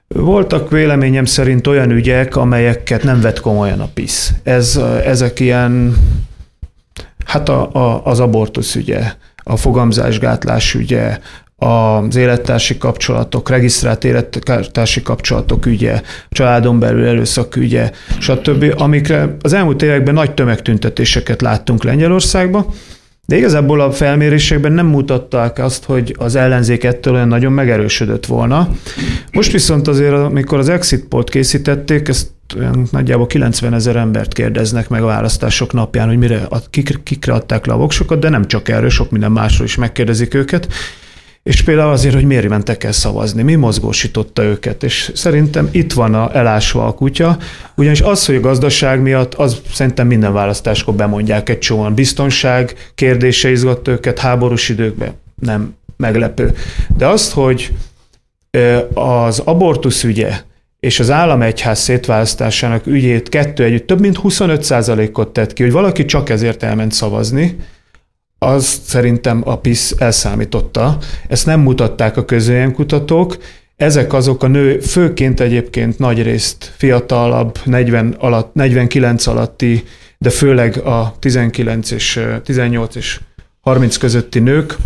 voltak 0.09 0.71
véleményem 0.71 1.25
szerint 1.25 1.67
olyan 1.67 1.91
ügyek, 1.91 2.37
amelyeket 2.37 3.03
nem 3.03 3.21
vett 3.21 3.41
komolyan 3.41 3.81
a 3.81 3.89
PISZ. 3.95 4.33
Ez, 4.43 4.81
ezek 5.05 5.41
ilyen, 5.41 5.97
hát 7.25 7.49
a, 7.49 7.73
a, 7.73 8.01
az 8.05 8.21
abortusz 8.21 8.75
ügye, 8.75 9.13
a 9.37 9.57
fogamzásgátlás 9.57 10.75
ügye, 10.75 11.19
az 11.65 12.17
élettársi 12.17 12.79
kapcsolatok, 12.79 13.49
regisztrált 13.49 14.05
élettársi 14.05 15.03
kapcsolatok 15.03 15.67
ügye, 15.67 16.03
családon 16.31 16.79
belül 16.79 17.07
erőszak 17.07 17.57
ügye, 17.57 17.91
stb., 18.19 18.75
amikre 18.77 19.37
az 19.41 19.53
elmúlt 19.53 19.83
években 19.83 20.15
nagy 20.15 20.35
tömegtüntetéseket 20.35 21.43
láttunk 21.43 21.85
Lengyelországban, 21.85 22.67
de 23.27 23.37
igazából 23.37 23.81
a 23.81 23.93
felmérésekben 23.93 24.73
nem 24.73 24.87
mutatták 24.87 25.59
azt, 25.59 25.85
hogy 25.85 26.15
az 26.19 26.35
ellenzék 26.35 26.85
ettől 26.85 27.15
olyan 27.15 27.29
nagyon 27.29 27.53
megerősödött 27.53 28.27
volna. 28.27 28.69
Most 29.33 29.53
viszont 29.53 29.89
azért, 29.89 30.13
amikor 30.13 30.59
az 30.59 30.69
exit 30.69 31.05
polt 31.05 31.31
készítették, 31.31 32.09
ezt 32.09 32.29
olyan 32.59 32.89
nagyjából 32.91 33.27
90 33.27 33.75
ezer 33.75 33.97
embert 33.97 34.33
kérdeznek 34.33 34.89
meg 34.89 35.03
a 35.03 35.07
választások 35.07 35.73
napján, 35.73 36.09
hogy 36.09 36.19
mire, 36.19 36.49
kik, 36.71 37.03
kikre 37.03 37.33
adták 37.33 37.67
le 37.67 37.73
a 37.73 37.77
voksokat, 37.77 38.19
de 38.19 38.29
nem 38.29 38.47
csak 38.47 38.69
erről, 38.69 38.89
sok 38.91 39.11
minden 39.11 39.33
másról 39.33 39.67
is 39.67 39.77
megkérdezik 39.77 40.35
őket, 40.35 40.69
és 41.45 41.63
például 41.63 41.93
azért, 41.93 42.15
hogy 42.15 42.25
miért 42.25 42.49
mentek 42.49 42.85
el 42.85 42.93
szavazni, 42.93 43.43
mi 43.43 43.55
mozgósította 43.55 44.43
őket, 44.43 44.83
és 44.83 45.11
szerintem 45.15 45.69
itt 45.71 45.93
van 45.93 46.15
a 46.15 46.37
elásva 46.37 46.87
a 46.87 46.93
kutya, 46.93 47.39
ugyanis 47.75 48.01
az, 48.01 48.27
hogy 48.27 48.35
a 48.35 48.41
gazdaság 48.41 49.01
miatt, 49.01 49.35
az 49.35 49.61
szerintem 49.73 50.07
minden 50.07 50.33
választáskor 50.33 50.95
bemondják 50.95 51.49
egy 51.49 51.59
csomóan. 51.59 51.95
Biztonság 51.95 52.91
kérdése 52.95 53.51
izgatta 53.51 53.91
őket 53.91 54.19
háborús 54.19 54.69
időkben, 54.69 55.13
nem 55.41 55.75
meglepő. 55.97 56.55
De 56.97 57.07
azt, 57.07 57.33
hogy 57.33 57.73
az 58.95 59.39
abortusz 59.39 60.05
ügye 60.05 60.41
és 60.81 61.01
az 61.01 61.11
államegyház 61.11 61.79
szétválasztásának 61.79 62.87
ügyét 62.87 63.29
kettő 63.29 63.65
együtt 63.65 63.87
több 63.87 64.01
mint 64.01 64.19
25%-ot 64.23 65.29
tett 65.29 65.53
ki, 65.53 65.63
hogy 65.63 65.73
valaki 65.73 66.05
csak 66.05 66.29
ezért 66.29 66.63
elment 66.63 66.93
szavazni, 66.93 67.57
az 68.45 68.81
szerintem 68.87 69.43
a 69.45 69.59
PISZ 69.59 69.95
elszámította. 69.99 70.99
Ezt 71.29 71.47
nem 71.47 71.61
mutatták 71.61 72.17
a 72.17 72.25
kutatók. 72.73 73.37
Ezek 73.77 74.13
azok 74.13 74.43
a 74.43 74.47
nő, 74.47 74.79
főként 74.79 75.41
egyébként 75.41 75.99
nagy 75.99 76.23
részt 76.23 76.73
fiatalabb, 76.77 77.59
40 77.65 78.15
alatt, 78.19 78.55
49 78.55 79.27
alatti, 79.27 79.85
de 80.19 80.31
főleg 80.31 80.77
a 80.77 81.17
19 81.19 81.91
és 81.91 82.21
18 82.45 82.95
és 82.95 83.21
30 83.61 83.97
közötti 83.97 84.39
nők, 84.39 84.77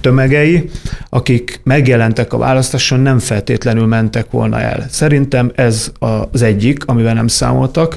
tömegei, 0.00 0.70
akik 1.08 1.60
megjelentek 1.64 2.32
a 2.32 2.38
választáson, 2.38 3.00
nem 3.00 3.18
feltétlenül 3.18 3.86
mentek 3.86 4.30
volna 4.30 4.60
el. 4.60 4.86
Szerintem 4.90 5.52
ez 5.54 5.92
az 5.98 6.42
egyik, 6.42 6.84
amivel 6.86 7.14
nem 7.14 7.26
számoltak. 7.26 7.96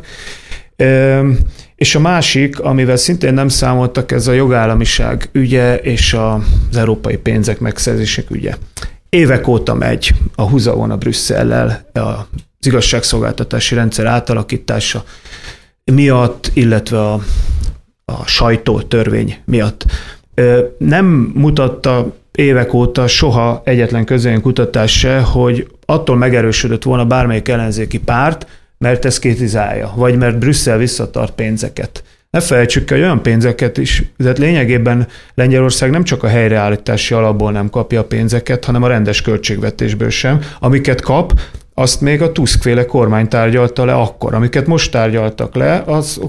És 1.79 1.95
a 1.95 1.99
másik, 1.99 2.59
amivel 2.59 2.95
szintén 2.95 3.33
nem 3.33 3.47
számoltak, 3.47 4.11
ez 4.11 4.27
a 4.27 4.31
jogállamiság 4.31 5.29
ügye 5.31 5.77
és 5.77 6.13
az 6.13 6.77
európai 6.77 7.17
pénzek 7.17 7.59
megszerzések 7.59 8.29
ügye. 8.29 8.55
Évek 9.09 9.47
óta 9.47 9.73
megy 9.73 10.11
a 10.35 10.41
húzavon 10.41 10.91
a 10.91 10.97
Brüsszellel 10.97 11.89
az 11.93 12.65
igazságszolgáltatási 12.65 13.75
rendszer 13.75 14.05
átalakítása 14.05 15.03
miatt, 15.83 16.51
illetve 16.53 16.99
a, 16.99 17.13
a 18.05 18.25
sajtótörvény 18.25 19.37
miatt. 19.45 19.85
Nem 20.77 21.31
mutatta 21.33 22.15
évek 22.31 22.73
óta 22.73 23.07
soha 23.07 23.61
egyetlen 23.65 24.41
kutatás 24.41 24.99
se, 24.99 25.19
hogy 25.19 25.67
attól 25.85 26.15
megerősödött 26.15 26.83
volna 26.83 27.05
bármelyik 27.05 27.47
ellenzéki 27.47 27.99
párt, 27.99 28.47
mert 28.79 29.05
ez 29.05 29.19
kritizálja, 29.19 29.93
vagy 29.95 30.17
mert 30.17 30.39
Brüsszel 30.39 30.77
visszatart 30.77 31.33
pénzeket. 31.33 32.03
Ne 32.29 32.39
felejtsük 32.39 32.91
el, 32.91 32.97
olyan 32.97 33.21
pénzeket 33.21 33.77
is, 33.77 34.03
tehát 34.17 34.37
lényegében 34.37 35.07
Lengyelország 35.33 35.89
nem 35.89 36.03
csak 36.03 36.23
a 36.23 36.27
helyreállítási 36.27 37.13
alapból 37.13 37.51
nem 37.51 37.69
kapja 37.69 37.99
a 37.99 38.05
pénzeket, 38.05 38.65
hanem 38.65 38.83
a 38.83 38.87
rendes 38.87 39.21
költségvetésből 39.21 40.09
sem. 40.09 40.39
Amiket 40.59 41.01
kap, 41.01 41.39
azt 41.73 42.01
még 42.01 42.21
a 42.21 42.31
Tusk-féle 42.31 42.85
kormány 42.85 43.27
tárgyalta 43.27 43.85
le 43.85 43.93
akkor. 43.93 44.33
Amiket 44.33 44.67
most 44.67 44.91
tárgyaltak 44.91 45.55
le, 45.55 45.83
az 45.85 46.21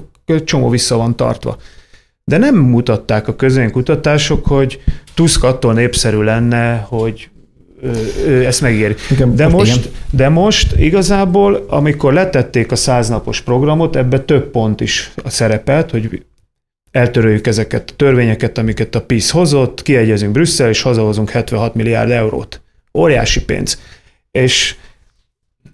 csomó 0.43 0.69
vissza 0.69 0.97
van 0.97 1.15
tartva. 1.15 1.57
De 2.23 2.37
nem 2.37 2.55
mutatták 2.55 3.27
a 3.27 3.35
közönkutatások, 3.35 4.45
hogy 4.45 4.81
Tusk 5.15 5.43
attól 5.43 5.73
népszerű 5.73 6.21
lenne, 6.21 6.85
hogy 6.89 7.29
ezt 8.45 8.61
megéri. 8.61 8.95
De, 9.33 9.47
most, 9.47 9.89
de 10.11 10.29
most 10.29 10.75
igazából, 10.77 11.65
amikor 11.69 12.13
letették 12.13 12.71
a 12.71 12.75
száznapos 12.75 13.41
programot, 13.41 13.95
ebbe 13.95 14.19
több 14.19 14.51
pont 14.51 14.81
is 14.81 15.11
a 15.23 15.29
szerepelt, 15.29 15.91
hogy 15.91 16.23
eltöröljük 16.91 17.47
ezeket 17.47 17.89
a 17.89 17.95
törvényeket, 17.95 18.57
amiket 18.57 18.95
a 18.95 19.01
PISZ 19.01 19.29
hozott, 19.29 19.81
kiegyezünk 19.81 20.31
Brüsszel, 20.31 20.69
és 20.69 20.81
hazahozunk 20.81 21.29
76 21.29 21.75
milliárd 21.75 22.09
eurót. 22.09 22.61
Óriási 22.93 23.43
pénz. 23.43 23.81
És, 24.31 24.75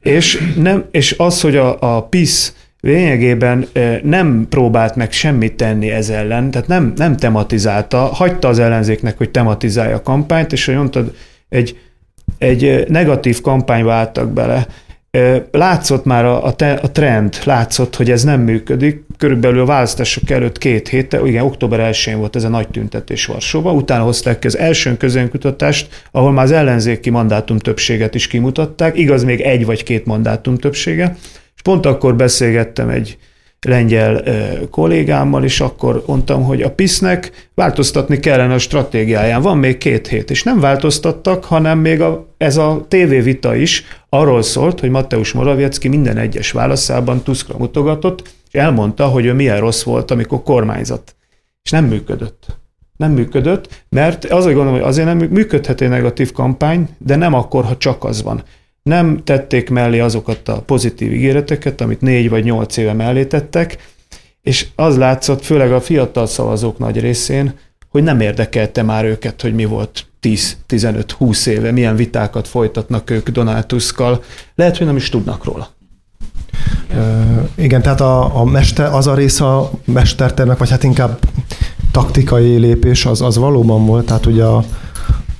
és, 0.02 0.54
nem, 0.56 0.86
és 0.92 1.16
az, 1.18 1.42
hogy 1.42 1.56
a, 1.56 1.96
a 1.96 2.04
PISZ 2.04 2.54
lényegében 2.82 3.68
nem 4.04 4.46
próbált 4.50 4.96
meg 4.96 5.12
semmit 5.12 5.54
tenni 5.54 5.90
ez 5.90 6.10
ellen, 6.10 6.52
tehát 6.52 6.68
nem, 6.68 6.94
nem 6.96 7.18
tematizálta, 7.18 7.98
hagyta 7.98 8.48
az 8.48 8.60
ellenzéknek, 8.60 9.18
hogy 9.18 9.30
tematizálja 9.30 9.96
a 9.96 10.02
kampányt, 10.02 10.52
és 10.52 10.66
hogy 10.66 10.76
mondtad, 10.76 11.16
egy 11.50 11.78
egy 12.38 12.86
negatív 12.88 13.42
kampányba 13.42 13.94
álltak 13.94 14.32
bele. 14.32 14.68
Látszott 15.52 16.06
már 16.06 16.26
a, 16.26 16.46
a 16.46 16.92
trend, 16.92 17.38
látszott, 17.44 17.96
hogy 17.96 18.12
ez 18.12 18.24
nem 18.24 18.42
működik. 18.42 19.04
Körülbelül 19.18 19.60
a 19.60 19.66
választások 19.66 20.30
előtt 20.30 20.58
két 20.58 20.88
héttel, 20.88 21.28
igen, 21.28 21.44
október 21.44 21.90
1-én 21.94 22.18
volt 22.18 22.36
ez 22.36 22.44
a 22.44 22.50
nagy 22.50 22.68
tüntetés 22.68 23.26
Varsóban, 23.26 23.76
utána 23.76 24.04
hozták 24.04 24.46
az 24.46 24.58
első 24.58 24.98
közönkutatást, 24.98 26.06
ahol 26.12 26.32
már 26.32 26.44
az 26.44 26.52
ellenzéki 26.52 27.10
mandátum 27.10 27.58
többséget 27.58 28.16
is 28.16 28.28
kimutatták, 28.28 28.98
igaz, 28.98 29.24
még 29.24 29.42
egy 29.42 29.66
vagy 29.66 29.84
két 29.84 30.06
mandátum 30.06 30.58
többsége, 30.58 31.16
és 31.56 31.62
pont 31.62 31.86
akkor 31.86 32.16
beszélgettem 32.16 32.90
egy 32.90 33.18
lengyel 33.62 34.24
kollégámmal, 34.72 35.44
és 35.44 35.60
akkor 35.60 36.04
mondtam, 36.08 36.44
hogy 36.44 36.62
a 36.62 36.72
PISZ-nek 36.72 37.50
változtatni 37.54 38.20
kellene 38.20 38.54
a 38.54 38.58
stratégiáján. 38.60 39.42
Van 39.42 39.58
még 39.58 39.78
két 39.78 40.08
hét, 40.08 40.30
és 40.30 40.44
nem 40.44 40.60
változtattak, 40.60 41.44
hanem 41.44 41.80
még 41.80 42.02
a, 42.02 42.28
ez 42.38 42.58
a 42.58 42.86
tévévita 42.88 43.56
is 43.56 43.84
arról 44.10 44.42
szólt, 44.42 44.80
hogy 44.80 44.90
Mateusz 44.90 45.32
Morawiecki 45.32 45.88
minden 45.88 46.18
egyes 46.18 46.52
válaszában 46.52 47.24
Tuskra 47.24 47.58
mutogatott, 47.58 48.22
és 48.52 48.60
elmondta, 48.60 49.08
hogy 49.08 49.26
ő 49.26 49.34
milyen 49.34 49.60
rossz 49.60 49.84
volt, 49.84 50.12
amikor 50.12 50.44
kormányzat. 50.44 51.16
És 51.64 51.72
nem 51.72 51.86
működött. 51.86 52.46
Nem 52.98 53.12
működött, 53.12 53.84
mert 53.90 54.26
azért 54.26 54.56
gondolom, 54.56 54.80
hogy 54.80 54.90
azért 54.90 55.08
nem 55.08 55.18
működhet 55.18 55.82
egy 55.82 55.90
negatív 55.90 56.32
kampány, 56.32 56.90
de 56.98 57.16
nem 57.16 57.34
akkor, 57.34 57.64
ha 57.64 57.78
csak 57.78 58.04
az 58.04 58.24
van 58.24 58.44
nem 58.88 59.22
tették 59.24 59.70
mellé 59.70 60.00
azokat 60.00 60.50
a 60.50 60.62
pozitív 60.62 61.14
ígéreteket, 61.14 61.82
amit 61.82 62.02
négy 62.02 62.30
vagy 62.30 62.44
nyolc 62.44 62.78
éve 62.78 62.94
mellé 62.94 63.26
tettek, 63.26 63.78
és 64.42 64.68
az 64.76 64.98
látszott, 64.98 65.44
főleg 65.44 65.72
a 65.72 65.82
fiatal 65.82 66.28
szavazók 66.28 66.78
nagy 66.78 67.00
részén, 67.00 67.54
hogy 67.90 68.04
nem 68.04 68.20
érdekelte 68.20 68.84
már 68.84 69.06
őket, 69.06 69.42
hogy 69.42 69.56
mi 69.56 69.66
volt 69.66 70.06
10-15-20 70.22 71.48
éve, 71.48 71.72
milyen 71.72 71.96
vitákat 71.96 72.48
folytatnak 72.48 73.10
ők 73.10 73.30
Donald 73.30 73.66
Tuskkal. 73.66 74.24
Lehet, 74.56 74.78
hogy 74.78 74.86
nem 74.88 74.96
is 74.96 75.10
tudnak 75.10 75.44
róla. 75.44 75.70
Igen, 77.56 77.82
tehát 77.82 78.02
a, 78.02 78.40
a 78.40 78.44
mester, 78.44 78.94
az 78.94 79.08
a 79.08 79.14
része 79.14 79.46
a 79.46 79.72
mestertervnek, 79.86 80.58
vagy 80.58 80.70
hát 80.70 80.84
inkább 80.84 81.20
taktikai 81.92 82.58
lépés, 82.58 83.06
az, 83.06 83.22
az 83.22 83.38
valóban 83.38 83.86
volt. 83.86 84.06
Tehát 84.06 84.26
ugye 84.26 84.44
a, 84.44 84.64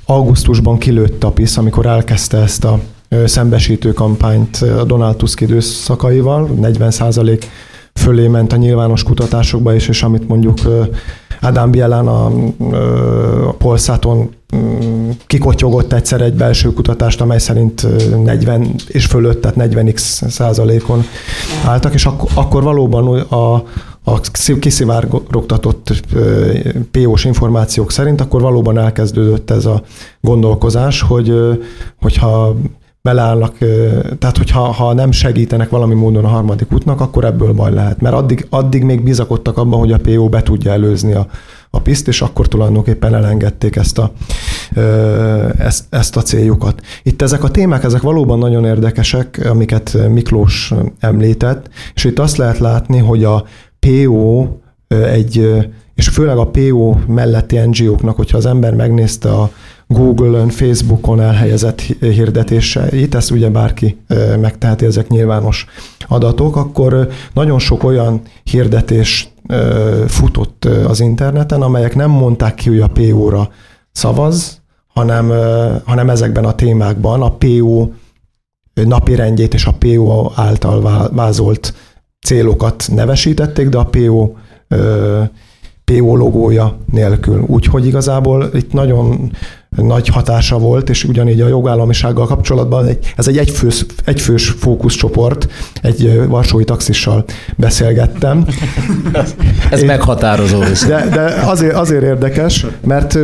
augusztusban 0.06 0.78
kilőtt 0.78 1.24
a 1.24 1.32
PISZ, 1.32 1.58
amikor 1.58 1.86
elkezdte 1.86 2.38
ezt 2.38 2.64
a 2.64 2.80
szembesítő 3.26 3.94
kampányt 3.94 4.58
a 4.58 4.84
Donald 4.84 5.16
Tusk 5.16 5.42
időszakaival, 5.42 6.50
40% 6.62 7.44
fölé 7.94 8.28
ment 8.28 8.54
a 8.54 8.56
nyilvános 8.56 9.04
kutatásokba 9.04 9.74
is, 9.74 9.88
és 9.88 10.04
amit 10.04 10.28
mondjuk 10.28 10.60
Ádám 11.42 11.72
Bielán 11.72 12.08
a, 12.08 12.26
a 13.48 13.52
Polszáton 13.52 14.30
mm, 14.56 15.10
kikotyogott 15.28 15.94
egyszer 15.94 16.22
egy 16.22 16.34
belső 16.34 16.74
kutatást, 16.74 17.22
amely 17.22 17.40
szerint 17.40 17.88
40 18.24 18.76
és 18.88 19.06
fölött, 19.06 19.42
tehát 19.42 19.58
40x 19.74 19.98
százalékon 20.30 21.04
álltak, 21.66 21.94
és 21.94 22.06
akkor, 22.06 22.30
akkor 22.34 22.64
valóban 22.64 23.20
a, 23.20 23.54
a 24.04 24.20
kiszivárogtatott 24.60 26.04
PO-s 26.92 27.26
információk 27.26 27.92
szerint 27.92 28.22
akkor 28.22 28.42
valóban 28.42 28.78
elkezdődött 28.78 29.50
ez 29.50 29.66
a 29.66 29.82
gondolkozás, 30.22 31.02
hogy 31.02 31.34
hogyha 32.02 32.56
beleállnak, 33.08 33.58
tehát 34.20 34.38
hogyha 34.38 34.60
ha 34.60 34.94
nem 34.94 35.12
segítenek 35.12 35.70
valami 35.70 35.94
módon 35.94 36.26
a 36.26 36.28
harmadik 36.28 36.74
útnak, 36.74 37.02
akkor 37.02 37.26
ebből 37.26 37.54
baj 37.54 37.74
lehet. 37.74 38.02
Mert 38.02 38.16
addig, 38.16 38.48
addig 38.50 38.84
még 38.84 39.04
bizakodtak 39.04 39.58
abban, 39.58 39.80
hogy 39.80 39.92
a 39.92 39.98
PO 39.98 40.30
be 40.30 40.44
tudja 40.44 40.72
előzni 40.72 41.14
a, 41.14 41.28
a 41.70 41.80
piszt, 41.80 42.08
és 42.08 42.22
akkor 42.22 42.48
tulajdonképpen 42.48 43.16
elengedték 43.16 43.76
ezt 43.76 43.98
a, 43.98 44.12
ezt, 45.58 45.86
ezt 45.90 46.18
a 46.18 46.22
céljukat. 46.22 46.82
Itt 47.04 47.22
ezek 47.22 47.44
a 47.44 47.52
témák, 47.52 47.84
ezek 47.84 48.02
valóban 48.02 48.38
nagyon 48.38 48.66
érdekesek, 48.66 49.48
amiket 49.50 49.98
Miklós 50.10 50.74
említett, 51.00 51.70
és 51.94 52.04
itt 52.04 52.20
azt 52.20 52.38
lehet 52.38 52.58
látni, 52.58 52.98
hogy 52.98 53.24
a 53.24 53.44
PO 53.80 54.48
egy, 54.88 55.66
és 55.96 56.08
főleg 56.08 56.38
a 56.38 56.48
PO 56.48 56.96
melletti 57.08 57.58
NGO-knak, 57.58 58.16
hogyha 58.16 58.38
az 58.38 58.46
ember 58.46 58.74
megnézte 58.74 59.30
a 59.30 59.52
Google-ön, 59.88 60.50
Facebookon 60.50 61.22
elhelyezett 61.22 61.82
hirdetéseit, 62.00 63.16
ezt 63.16 63.32
ugye 63.32 63.50
bárki 63.50 63.98
megteheti, 64.40 64.86
ezek 64.86 65.08
nyilvános 65.08 65.66
adatok, 66.08 66.56
akkor 66.56 67.08
nagyon 67.34 67.60
sok 67.60 67.84
olyan 67.84 68.22
hirdetés 68.44 69.30
futott 70.08 70.66
az 70.66 71.00
interneten, 71.00 71.62
amelyek 71.62 71.96
nem 71.96 72.10
mondták 72.10 72.56
ki, 72.56 72.70
hogy 72.70 72.80
a 72.80 72.88
PO-ra 72.88 73.50
szavaz, 73.92 74.62
hanem, 74.88 75.32
hanem 75.86 76.10
ezekben 76.10 76.46
a 76.46 76.56
témákban 76.56 77.22
a 77.22 77.32
PO 77.32 77.90
napirendjét 78.74 79.54
és 79.54 79.66
a 79.66 79.76
PO 79.80 80.32
által 80.36 81.10
vázolt 81.14 81.74
célokat 82.26 82.90
nevesítették, 82.94 83.70
de 83.70 83.78
a 83.78 83.86
PO 83.86 84.32
PO 85.84 86.16
logója 86.16 86.78
nélkül. 86.92 87.44
Úgyhogy 87.46 87.86
igazából 87.86 88.50
itt 88.54 88.74
nagyon 88.74 89.32
nagy 89.70 90.08
hatása 90.08 90.58
volt, 90.58 90.90
és 90.90 91.04
ugyanígy 91.04 91.42
a 91.42 91.48
jogállamisággal 91.48 92.28
kapcsolatban 92.28 92.86
egy, 92.86 93.14
ez 93.16 93.28
egy 93.28 93.38
egyfős, 93.38 93.86
egyfős 94.06 94.50
fókuszcsoport, 94.50 95.48
egy 95.82 96.28
varsói 96.28 96.64
taxissal 96.64 97.26
beszélgettem. 97.56 98.46
ez 99.72 99.80
Én, 99.80 99.86
meghatározó. 99.86 100.60
De, 100.88 101.08
de 101.10 101.24
azért, 101.46 101.74
azért 101.76 102.04
érdekes, 102.04 102.66
mert 102.84 103.18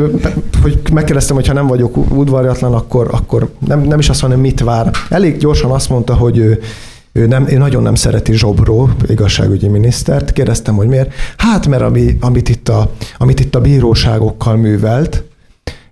hogy 0.62 0.80
megkérdeztem, 0.94 1.36
hogy 1.36 1.48
ha 1.48 1.54
nem 1.54 1.68
vagyok 1.68 1.98
udvarjatlan, 1.98 2.74
akkor, 2.74 3.08
akkor 3.12 3.50
nem, 3.68 3.82
nem 3.82 4.00
is 4.00 4.10
azt 4.10 4.22
mondom, 4.22 4.40
mit 4.40 4.60
vár. 4.60 4.92
Elég 5.10 5.38
gyorsan 5.38 5.72
azt 5.72 5.90
mondta, 5.90 6.14
hogy 6.14 6.38
ő, 6.38 6.60
ő, 7.12 7.28
nem, 7.28 7.48
ő 7.50 7.58
nagyon 7.58 7.84
nem 7.84 7.96
szereti 7.96 8.34
Zsobró, 8.34 8.90
igazságügyi 9.08 9.68
minisztert. 9.68 10.32
Kérdeztem, 10.32 10.76
hogy 10.76 10.88
miért. 10.88 11.14
Hát, 11.38 11.68
mert 11.68 11.82
ami, 11.82 12.18
amit, 12.22 12.50
itt 12.50 12.70
a, 12.70 12.92
amit 13.18 13.40
itt 13.40 13.56
a 13.56 13.62
bíróságokkal 13.62 14.56
művelt, 14.56 15.24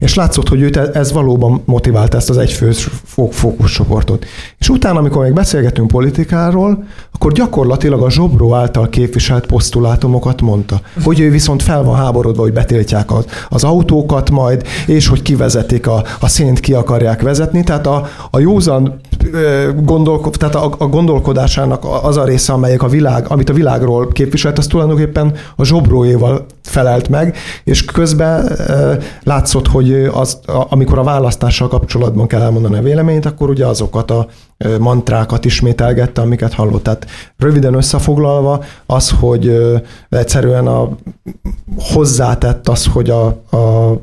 És 0.01 0.15
látszott, 0.15 0.47
hogy 0.47 0.61
őt 0.61 0.77
ez 0.77 1.11
valóban 1.11 1.61
motivált 1.65 2.13
ezt 2.13 2.29
az 2.29 2.37
egyfős 2.37 2.89
fókuszcsoportot. 3.31 4.25
És 4.57 4.69
utána, 4.69 4.99
amikor 4.99 5.23
még 5.23 5.33
beszélgetünk 5.33 5.87
politikáról, 5.87 6.83
akkor 7.21 7.33
gyakorlatilag 7.33 8.01
a 8.01 8.09
Zsobró 8.09 8.53
által 8.53 8.89
képviselt 8.89 9.45
posztulátumokat 9.45 10.41
mondta, 10.41 10.81
hogy 11.03 11.19
ő 11.19 11.29
viszont 11.29 11.63
fel 11.63 11.83
van 11.83 11.95
háborodva, 11.95 12.41
hogy 12.41 12.53
betiltják 12.53 13.11
az, 13.11 13.25
az 13.49 13.63
autókat 13.63 14.29
majd, 14.29 14.63
és 14.87 15.07
hogy 15.07 15.21
kivezetik 15.21 15.87
a, 15.87 16.03
a 16.19 16.27
szént, 16.27 16.59
ki 16.59 16.73
akarják 16.73 17.21
vezetni. 17.21 17.63
Tehát 17.63 17.87
a, 17.87 18.07
a 18.31 18.39
józan 18.39 18.99
gondolko, 19.83 20.29
tehát 20.29 20.55
a, 20.55 20.75
a 20.77 20.87
gondolkodásának 20.87 21.85
az 22.03 22.17
a 22.17 22.25
része, 22.25 22.53
amelyek 22.53 22.83
a 22.83 22.87
világ, 22.87 23.25
amit 23.27 23.49
a 23.49 23.53
világról 23.53 24.07
képviselt, 24.07 24.57
az 24.57 24.67
tulajdonképpen 24.67 25.33
a 25.55 25.65
Zsobróéval 25.65 26.45
felelt 26.63 27.09
meg, 27.09 27.37
és 27.63 27.85
közben 27.85 28.51
látszott, 29.23 29.67
hogy 29.67 30.09
az, 30.13 30.39
amikor 30.69 30.99
a 30.99 31.03
választással 31.03 31.67
kapcsolatban 31.67 32.27
kell 32.27 32.41
elmondani 32.41 32.77
a 32.77 32.81
véleményt, 32.81 33.25
akkor 33.25 33.49
ugye 33.49 33.65
azokat 33.65 34.11
a 34.11 34.27
mantrákat 34.79 35.45
ismételgette, 35.45 36.21
amiket 36.21 36.53
hallott. 36.53 36.83
Tehát 36.83 37.05
röviden 37.37 37.73
összefoglalva 37.73 38.63
az, 38.85 39.09
hogy 39.19 39.61
egyszerűen 40.09 40.67
a, 40.67 40.89
hozzátett 41.77 42.67
az, 42.67 42.85
hogy 42.85 43.09
a, 43.09 43.25
a 43.57 43.97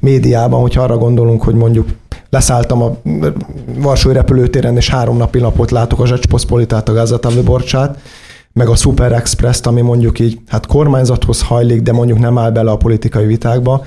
médiában, 0.00 0.60
hogyha 0.60 0.82
arra 0.82 0.98
gondolunk, 0.98 1.42
hogy 1.42 1.54
mondjuk 1.54 1.88
leszálltam 2.30 2.82
a 2.82 2.96
Varsói 3.78 4.12
repülőtéren, 4.12 4.76
és 4.76 4.90
három 4.90 5.16
napi 5.16 5.38
napot 5.38 5.70
látok 5.70 6.00
a 6.00 6.06
Zsecsposzpolitát, 6.06 6.88
a 6.88 6.92
Gazeta 6.92 7.28
Wyborcsát, 7.28 7.98
meg 8.58 8.68
a 8.68 8.76
Super 8.76 9.12
Express-t, 9.12 9.66
ami 9.66 9.80
mondjuk 9.80 10.18
így 10.18 10.38
hát 10.48 10.66
kormányzathoz 10.66 11.42
hajlik, 11.42 11.82
de 11.82 11.92
mondjuk 11.92 12.18
nem 12.18 12.38
áll 12.38 12.50
bele 12.50 12.70
a 12.70 12.76
politikai 12.76 13.26
vitákba, 13.26 13.84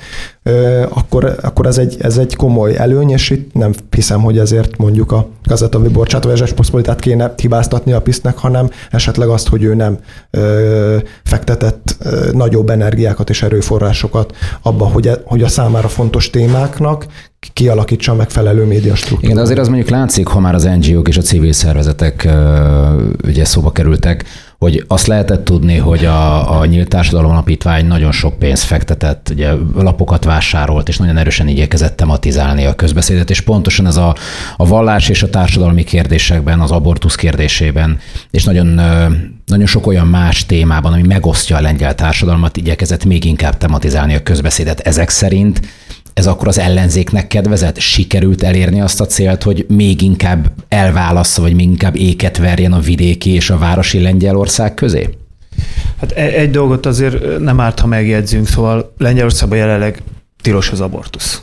akkor, 0.90 1.36
akkor 1.42 1.66
ez, 1.66 1.78
egy, 1.78 1.96
ez 2.00 2.18
egy 2.18 2.36
komoly 2.36 2.78
előny, 2.78 3.10
és 3.10 3.30
itt 3.30 3.54
nem 3.54 3.74
hiszem, 3.90 4.22
hogy 4.22 4.38
ezért 4.38 4.78
mondjuk 4.78 5.12
a 5.12 5.28
Gazeta 5.44 5.80
Viborcsát 5.80 6.24
vagy 6.24 6.34
a 6.34 6.36
Zsesposzpolitát 6.36 7.00
kéne 7.00 7.34
hibáztatni 7.42 7.92
a 7.92 8.02
pisznek, 8.02 8.38
hanem 8.38 8.70
esetleg 8.92 9.28
azt, 9.28 9.48
hogy 9.48 9.64
ő 9.64 9.74
nem 9.74 9.98
ö, 10.32 10.98
fektetett 11.24 11.96
ö, 12.00 12.30
nagyobb 12.32 12.70
energiákat 12.70 13.30
és 13.30 13.44
erőforrásokat 13.44 14.36
abba, 14.62 14.86
hogy, 14.86 15.08
e, 15.08 15.22
hogy 15.26 15.44
a 15.44 15.48
számára 15.48 15.88
fontos 15.88 16.30
témáknak 16.30 17.06
kialakítsa 17.54 18.12
a 18.12 18.16
megfelelő 18.16 18.66
média 18.66 18.96
struktúrát. 18.96 19.32
Igen, 19.32 19.44
azért 19.44 19.60
az 19.60 19.68
mondjuk 19.68 19.90
látszik, 19.90 20.28
ha 20.28 20.40
már 20.40 20.56
az 20.56 20.64
NGO-k 20.64 21.08
és 21.08 21.18
a 21.18 21.22
civil 21.22 21.52
szervezetek 21.52 22.30
ugye 23.24 23.46
szóba 23.46 23.72
kerültek, 23.72 24.26
hogy 24.62 24.84
azt 24.88 25.08
lehetett 25.08 25.46
tudni, 25.46 25.78
hogy 25.78 26.06
a, 26.06 26.60
a 26.60 26.66
Nyílt 26.66 26.88
Társadalom 26.88 27.32
Alapítvány 27.32 27.86
nagyon 27.86 28.12
sok 28.12 28.40
pénzt 28.40 28.64
fektetett, 28.64 29.30
ugye 29.32 29.52
lapokat 29.76 30.24
vásárolt, 30.24 30.88
és 30.88 30.98
nagyon 30.98 31.18
erősen 31.18 31.48
igyekezett 31.48 31.96
tematizálni 31.96 32.66
a 32.66 32.74
közbeszédet, 32.74 33.30
és 33.30 33.42
pontosan 33.42 33.88
ez 33.88 33.98
a, 33.98 34.16
a 34.58 34.66
vallás 34.66 35.10
és 35.10 35.24
a 35.24 35.30
társadalmi 35.30 35.84
kérdésekben, 35.84 36.60
az 36.60 36.72
abortusz 36.72 37.16
kérdésében, 37.16 38.00
és 38.32 38.44
nagyon, 38.44 38.68
nagyon 39.46 39.66
sok 39.66 39.88
olyan 39.88 40.08
más 40.08 40.46
témában, 40.46 40.94
ami 40.94 41.08
megosztja 41.08 41.58
a 41.58 41.62
lengyel 41.62 41.96
társadalmat, 41.96 42.58
igyekezett 42.58 43.06
még 43.06 43.26
inkább 43.26 43.58
tematizálni 43.58 44.16
a 44.16 44.24
közbeszédet. 44.24 44.80
Ezek 44.80 45.10
szerint 45.10 45.62
ez 46.14 46.28
akkor 46.28 46.48
az 46.48 46.60
ellenzéknek 46.60 47.28
kedvezett? 47.28 47.80
Sikerült 47.80 48.44
elérni 48.44 48.82
azt 48.82 49.02
a 49.02 49.06
célt, 49.06 49.44
hogy 49.44 49.66
még 49.70 50.02
inkább 50.02 50.52
elválassza, 50.68 51.42
vagy 51.42 51.54
még 51.54 51.68
inkább 51.68 51.96
éket 51.96 52.38
verjen 52.38 52.74
a 52.74 52.80
vidéki 52.80 53.30
és 53.30 53.50
a 53.50 53.58
városi 53.58 54.02
Lengyelország 54.02 54.74
közé? 54.74 55.10
Hát 56.00 56.12
e- 56.12 56.40
egy 56.40 56.52
dolgot 56.52 56.86
azért 56.86 57.40
nem 57.40 57.60
árt, 57.60 57.80
ha 57.80 57.88
megjegyzünk, 57.88 58.48
szóval 58.48 58.94
Lengyelországban 58.98 59.58
jelenleg 59.58 60.02
tilos 60.42 60.70
az 60.70 60.82
abortusz. 60.82 61.42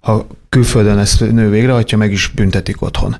Ha 0.00 0.26
külföldön 0.48 0.98
ezt 0.98 1.20
nő 1.20 1.50
végrehajtja, 1.50 1.98
meg 1.98 2.12
is 2.12 2.28
büntetik 2.34 2.82
otthon. 2.82 3.16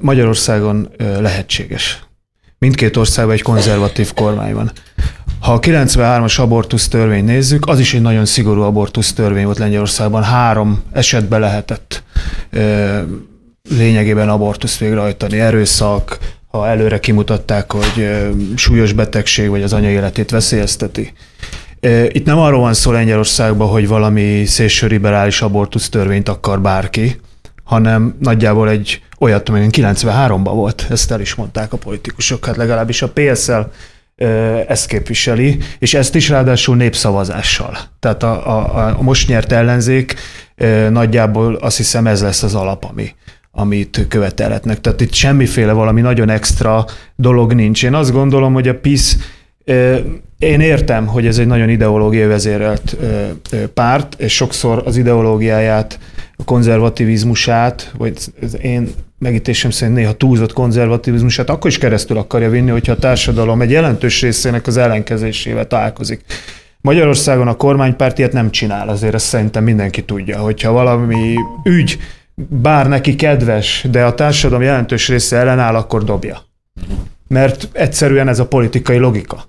Magyarországon 0.00 0.88
lehetséges. 0.98 2.02
Mindkét 2.58 2.96
országban 2.96 3.34
egy 3.34 3.42
konzervatív 3.42 4.14
kormány 4.14 4.54
van. 4.54 4.72
Ha 5.40 5.52
a 5.52 5.58
93-as 5.60 6.40
abortusz 6.40 6.88
törvény 6.88 7.24
nézzük, 7.24 7.66
az 7.66 7.78
is 7.78 7.94
egy 7.94 8.00
nagyon 8.00 8.24
szigorú 8.24 8.62
abortusz 8.62 9.12
törvény 9.12 9.44
volt 9.44 9.58
Lengyelországban. 9.58 10.22
Három 10.22 10.82
esetben 10.92 11.40
lehetett 11.40 12.02
ö, 12.50 12.98
lényegében 13.70 14.28
abortusz 14.28 14.78
végrehajtani. 14.78 15.40
Erőszak, 15.40 16.18
ha 16.46 16.68
előre 16.68 17.00
kimutatták, 17.00 17.72
hogy 17.72 17.92
ö, 17.96 18.28
súlyos 18.56 18.92
betegség 18.92 19.48
vagy 19.48 19.62
az 19.62 19.72
anya 19.72 19.90
életét 19.90 20.30
veszélyezteti. 20.30 21.12
Itt 22.08 22.24
nem 22.24 22.38
arról 22.38 22.60
van 22.60 22.74
szó 22.74 22.90
Lengyelországban, 22.90 23.68
hogy 23.68 23.88
valami 23.88 24.44
szélső 24.44 24.86
liberális 24.86 25.42
abortusz 25.42 25.88
törvényt 25.88 26.28
akar 26.28 26.60
bárki, 26.60 27.20
hanem 27.64 28.16
nagyjából 28.20 28.68
egy 28.68 29.02
olyat, 29.18 29.48
ami 29.48 29.66
93-ban 29.70 30.50
volt, 30.54 30.86
ezt 30.90 31.10
el 31.10 31.20
is 31.20 31.34
mondták 31.34 31.72
a 31.72 31.76
politikusok, 31.76 32.44
hát 32.44 32.56
legalábbis 32.56 33.02
a 33.02 33.12
PSL 33.12 33.60
ezt 34.68 34.86
képviseli, 34.86 35.58
és 35.78 35.94
ezt 35.94 36.14
is 36.14 36.28
ráadásul 36.28 36.76
népszavazással. 36.76 37.78
Tehát 38.00 38.22
a, 38.22 38.56
a, 38.56 38.96
a 38.98 39.02
most 39.02 39.28
nyert 39.28 39.52
ellenzék 39.52 40.14
nagyjából 40.90 41.54
azt 41.54 41.76
hiszem 41.76 42.06
ez 42.06 42.22
lesz 42.22 42.42
az 42.42 42.54
alap, 42.54 42.84
ami, 42.84 43.14
amit 43.50 44.06
követelhetnek. 44.08 44.80
Tehát 44.80 45.00
itt 45.00 45.12
semmiféle 45.12 45.72
valami 45.72 46.00
nagyon 46.00 46.28
extra 46.28 46.84
dolog 47.16 47.52
nincs. 47.52 47.84
Én 47.84 47.94
azt 47.94 48.12
gondolom, 48.12 48.52
hogy 48.52 48.68
a 48.68 48.78
PISZ 48.78 49.16
én 50.38 50.60
értem, 50.60 51.06
hogy 51.06 51.26
ez 51.26 51.38
egy 51.38 51.46
nagyon 51.46 51.68
ideológiai 51.68 52.26
vezérelt 52.26 52.96
párt, 53.74 54.14
és 54.18 54.34
sokszor 54.34 54.82
az 54.84 54.96
ideológiáját, 54.96 55.98
a 56.36 56.44
konzervativizmusát, 56.44 57.92
vagy 57.96 58.18
én 58.62 58.88
megítésem 59.18 59.70
szerint 59.70 59.96
néha 59.96 60.12
túlzott 60.12 60.52
konzervativizmusát 60.52 61.50
akkor 61.50 61.70
is 61.70 61.78
keresztül 61.78 62.16
akarja 62.16 62.50
vinni, 62.50 62.70
hogyha 62.70 62.92
a 62.92 62.98
társadalom 62.98 63.60
egy 63.60 63.70
jelentős 63.70 64.20
részének 64.20 64.66
az 64.66 64.76
ellenkezésével 64.76 65.66
találkozik. 65.66 66.24
Magyarországon 66.80 67.48
a 67.48 67.56
kormánypárt 67.56 68.18
ilyet 68.18 68.32
nem 68.32 68.50
csinál, 68.50 68.88
azért 68.88 69.14
ezt 69.14 69.26
szerintem 69.26 69.64
mindenki 69.64 70.04
tudja, 70.04 70.38
hogyha 70.38 70.72
valami 70.72 71.34
ügy 71.64 71.98
bár 72.34 72.88
neki 72.88 73.16
kedves, 73.16 73.86
de 73.90 74.04
a 74.04 74.14
társadalom 74.14 74.62
jelentős 74.62 75.08
része 75.08 75.36
ellenáll, 75.36 75.74
akkor 75.74 76.04
dobja. 76.04 76.40
Mert 77.28 77.68
egyszerűen 77.72 78.28
ez 78.28 78.38
a 78.38 78.46
politikai 78.46 78.98
logika. 78.98 79.44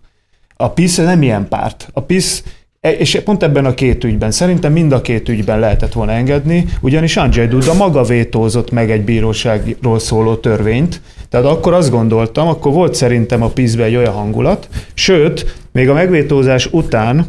A 0.55 0.71
PISZ 0.71 0.97
nem 0.97 1.21
ilyen 1.21 1.47
párt. 1.47 1.89
A 1.93 2.01
PISZ 2.01 2.43
és 2.81 3.21
pont 3.23 3.43
ebben 3.43 3.65
a 3.65 3.73
két 3.73 4.03
ügyben, 4.03 4.31
szerintem 4.31 4.71
mind 4.71 4.91
a 4.91 5.01
két 5.01 5.29
ügyben 5.29 5.59
lehetett 5.59 5.93
volna 5.93 6.11
engedni, 6.11 6.65
ugyanis 6.81 7.17
Andrzej 7.17 7.47
Duda 7.47 7.73
maga 7.73 8.03
vétózott 8.03 8.71
meg 8.71 8.91
egy 8.91 9.01
bíróságról 9.01 9.99
szóló 9.99 10.35
törvényt, 10.35 11.01
tehát 11.29 11.45
akkor 11.45 11.73
azt 11.73 11.91
gondoltam, 11.91 12.47
akkor 12.47 12.73
volt 12.73 12.93
szerintem 12.93 13.43
a 13.43 13.47
PISZ-ben 13.47 13.85
egy 13.85 13.95
olyan 13.95 14.13
hangulat, 14.13 14.67
sőt, 14.93 15.55
még 15.71 15.89
a 15.89 15.93
megvétózás 15.93 16.65
után 16.71 17.25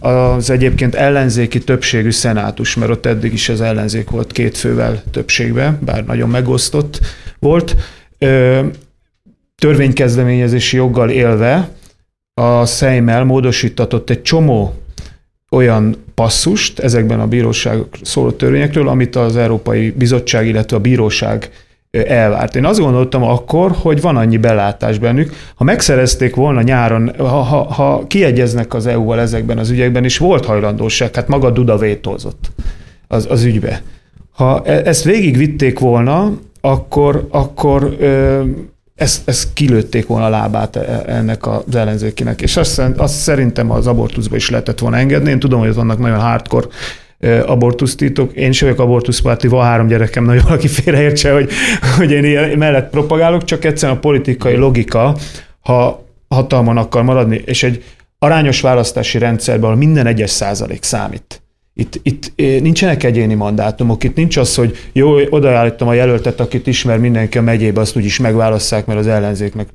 az 0.00 0.50
egyébként 0.50 0.94
ellenzéki 0.94 1.58
többségű 1.58 2.10
szenátus, 2.10 2.74
mert 2.74 2.90
ott 2.90 3.06
eddig 3.06 3.32
is 3.32 3.48
az 3.48 3.60
ellenzék 3.60 4.10
volt 4.10 4.32
két 4.32 4.56
fővel 4.56 5.02
többségben, 5.10 5.78
bár 5.84 6.04
nagyon 6.04 6.28
megosztott 6.28 7.00
volt, 7.38 7.76
törvénykezdeményezési 9.56 10.76
joggal 10.76 11.10
élve 11.10 11.68
a 12.34 12.66
Szejmel 12.66 13.24
módosítatott 13.24 14.10
egy 14.10 14.22
csomó 14.22 14.74
olyan 15.54 15.96
passzust 16.14 16.78
ezekben 16.78 17.20
a 17.20 17.26
bíróság 17.26 17.78
szóló 18.02 18.30
törvényekről, 18.30 18.88
amit 18.88 19.16
az 19.16 19.36
Európai 19.36 19.90
Bizottság, 19.90 20.46
illetve 20.46 20.76
a 20.76 20.80
bíróság 20.80 21.50
elvárt. 21.90 22.56
Én 22.56 22.64
azt 22.64 22.80
gondoltam 22.80 23.22
akkor, 23.22 23.72
hogy 23.80 24.00
van 24.00 24.16
annyi 24.16 24.36
belátás 24.36 24.98
bennük. 24.98 25.32
Ha 25.54 25.64
megszerezték 25.64 26.34
volna 26.34 26.62
nyáron, 26.62 27.12
ha, 27.18 27.26
ha, 27.26 27.62
ha 27.62 28.06
kiegyeznek 28.06 28.74
az 28.74 28.86
EU-val 28.86 29.20
ezekben 29.20 29.58
az 29.58 29.70
ügyekben, 29.70 30.04
és 30.04 30.18
volt 30.18 30.44
hajlandóság, 30.44 31.14
hát 31.14 31.28
maga 31.28 31.50
Duda 31.50 31.76
vétózott 31.76 32.50
az, 33.08 33.26
az 33.30 33.44
ügybe. 33.44 33.82
Ha 34.32 34.62
e, 34.64 34.82
ezt 34.84 35.04
végigvitték 35.04 35.78
volna, 35.78 36.32
akkor, 36.60 37.26
akkor 37.30 37.96
ö, 37.98 38.42
ezt, 38.94 39.28
ezt 39.28 39.52
kilőtték 39.52 40.06
volna 40.06 40.26
a 40.26 40.28
lábát 40.28 40.76
e, 40.76 41.02
ennek 41.06 41.46
az 41.46 41.74
ellenzékinek. 41.74 42.42
És 42.42 42.56
azt, 42.56 42.82
azt 42.96 43.14
szerintem 43.14 43.70
az 43.70 43.86
abortuszba 43.86 44.36
is 44.36 44.50
lehetett 44.50 44.78
volna 44.78 44.96
engedni. 44.96 45.30
Én 45.30 45.38
tudom, 45.38 45.60
hogy 45.60 45.74
vannak 45.74 45.98
nagyon 45.98 46.20
hardcore 46.20 46.66
abortusztítok. 47.46 48.32
Én 48.32 48.48
is 48.48 48.60
vagyok 48.60 48.78
abortuszpárti, 48.78 49.48
van 49.48 49.64
három 49.64 49.86
gyerekem, 49.86 50.24
nagyon 50.24 50.42
valaki 50.44 50.68
félreértse, 50.68 51.32
hogy, 51.32 51.50
hogy 51.96 52.10
én 52.10 52.24
ilyen 52.24 52.58
mellett 52.58 52.90
propagálok, 52.90 53.44
csak 53.44 53.64
egyszerűen 53.64 53.96
a 53.96 54.00
politikai 54.00 54.56
logika, 54.56 55.16
ha 55.60 56.04
hatalman 56.28 56.76
akar 56.76 57.02
maradni, 57.02 57.42
és 57.44 57.62
egy 57.62 57.84
arányos 58.18 58.60
választási 58.60 59.18
rendszerben, 59.18 59.64
ahol 59.64 59.76
minden 59.76 60.06
egyes 60.06 60.30
százalék 60.30 60.82
számít, 60.82 61.42
itt, 61.74 62.00
itt 62.02 62.32
eh, 62.36 62.60
nincsenek 62.60 63.02
egyéni 63.02 63.34
mandátumok, 63.34 64.04
itt 64.04 64.16
nincs 64.16 64.36
az, 64.36 64.54
hogy 64.54 64.76
jó, 64.92 65.16
odaállítom 65.30 65.88
a 65.88 65.94
jelöltet, 65.94 66.40
akit 66.40 66.66
ismer 66.66 66.98
mindenki 66.98 67.38
a 67.38 67.42
megyébe, 67.42 67.80
azt 67.80 67.96
úgyis 67.96 68.18
megválasszák, 68.18 68.86
mert 68.86 68.98
az 68.98 69.06
ellenzéknek 69.06 69.68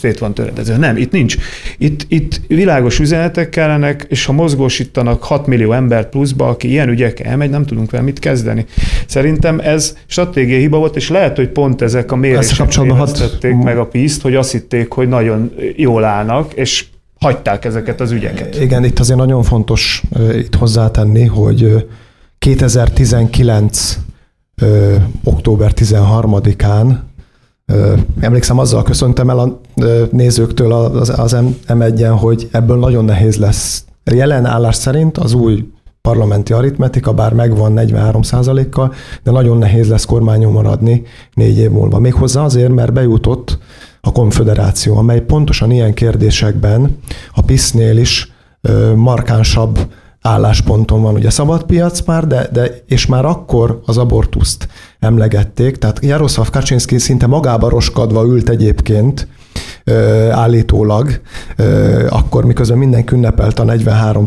szét 0.00 0.18
van 0.18 0.34
töredező. 0.34 0.76
Nem, 0.76 0.96
itt 0.96 1.10
nincs. 1.10 1.36
Itt, 1.78 2.04
itt 2.08 2.40
világos 2.48 2.98
üzenetek 2.98 3.48
kellenek, 3.48 4.06
és 4.08 4.24
ha 4.24 4.32
mozgósítanak 4.32 5.22
6 5.22 5.46
millió 5.46 5.72
embert 5.72 6.08
pluszba, 6.08 6.48
aki 6.48 6.68
ilyen 6.68 6.88
ügyekkel 6.88 7.26
elmegy, 7.26 7.50
nem 7.50 7.64
tudunk 7.64 7.90
vele 7.90 8.04
mit 8.04 8.18
kezdeni. 8.18 8.64
Szerintem 9.06 9.60
ez 9.60 9.96
stratégiai 10.06 10.60
hiba 10.60 10.78
volt, 10.78 10.96
és 10.96 11.08
lehet, 11.08 11.36
hogy 11.36 11.48
pont 11.48 11.82
ezek 11.82 12.12
a 12.12 12.16
mérések 12.16 12.84
éreztették 12.84 13.52
hat... 13.54 13.64
meg 13.64 13.78
a 13.78 13.86
piszt, 13.86 14.22
hogy 14.22 14.34
azt 14.34 14.52
hitték, 14.52 14.92
hogy 14.92 15.08
nagyon 15.08 15.52
jól 15.76 16.04
állnak, 16.04 16.52
és 16.52 16.84
hagyták 17.22 17.64
ezeket 17.64 18.00
az 18.00 18.10
ügyeket. 18.10 18.60
Igen, 18.60 18.84
itt 18.84 18.98
azért 18.98 19.18
nagyon 19.18 19.42
fontos 19.42 20.02
itt 20.32 20.54
hozzátenni, 20.54 21.26
hogy 21.26 21.88
2019 22.38 23.98
október 25.24 25.72
13-án 25.76 26.96
Emlékszem, 28.20 28.58
azzal 28.58 28.82
köszöntem 28.82 29.30
el 29.30 29.38
a 29.38 29.60
nézőktől 30.10 30.72
az, 30.72 31.18
az 31.18 31.36
M1-en, 31.68 32.16
hogy 32.18 32.48
ebből 32.52 32.78
nagyon 32.78 33.04
nehéz 33.04 33.36
lesz. 33.36 33.84
Jelen 34.04 34.44
állás 34.44 34.76
szerint 34.76 35.18
az 35.18 35.32
új 35.32 35.68
parlamenti 36.00 36.52
aritmetika, 36.52 37.12
bár 37.12 37.32
megvan 37.32 37.72
43% 37.76 38.66
kal 38.70 38.92
de 39.22 39.30
nagyon 39.30 39.58
nehéz 39.58 39.88
lesz 39.88 40.04
kormányon 40.04 40.52
maradni 40.52 41.02
négy 41.34 41.58
év 41.58 41.70
múlva. 41.70 41.98
Méghozzá 41.98 42.44
azért, 42.44 42.72
mert 42.72 42.92
bejutott 42.92 43.58
a 44.04 44.12
konfederáció, 44.12 44.96
amely 44.96 45.20
pontosan 45.20 45.70
ilyen 45.70 45.94
kérdésekben 45.94 46.98
a 47.34 47.42
PISZ-nél 47.42 47.96
is 47.96 48.32
markánsabb 48.94 49.78
állásponton 50.20 51.02
van. 51.02 51.14
Ugye 51.14 51.30
szabad 51.30 51.62
piac 51.62 52.04
már, 52.04 52.26
de, 52.26 52.48
de 52.52 52.82
és 52.86 53.06
már 53.06 53.24
akkor 53.24 53.80
az 53.86 53.98
abortuszt 53.98 54.68
emlegették, 54.98 55.76
tehát 55.76 56.04
Jaroszlav 56.04 56.50
Kaczynszki 56.50 56.98
szinte 56.98 57.26
magába 57.26 57.68
roskadva 57.68 58.24
ült 58.24 58.48
egyébként, 58.48 59.28
állítólag, 60.30 61.20
akkor 62.08 62.44
miközben 62.44 62.78
mindenki 62.78 63.14
ünnepelt 63.14 63.58
a 63.58 63.64
43 63.64 64.24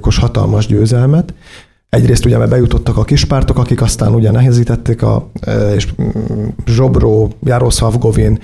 os 0.00 0.18
hatalmas 0.18 0.66
győzelmet, 0.66 1.34
Egyrészt 1.88 2.24
ugye 2.24 2.38
mert 2.38 2.50
bejutottak 2.50 2.96
a 2.96 3.04
kispártok, 3.04 3.58
akik 3.58 3.82
aztán 3.82 4.14
ugye 4.14 4.30
nehezítették 4.30 5.02
a, 5.02 5.30
és 5.74 5.88
mm, 6.02 6.46
Zsobró, 6.66 7.32
Jaroszlav 7.42 7.98
Govin 7.98 8.38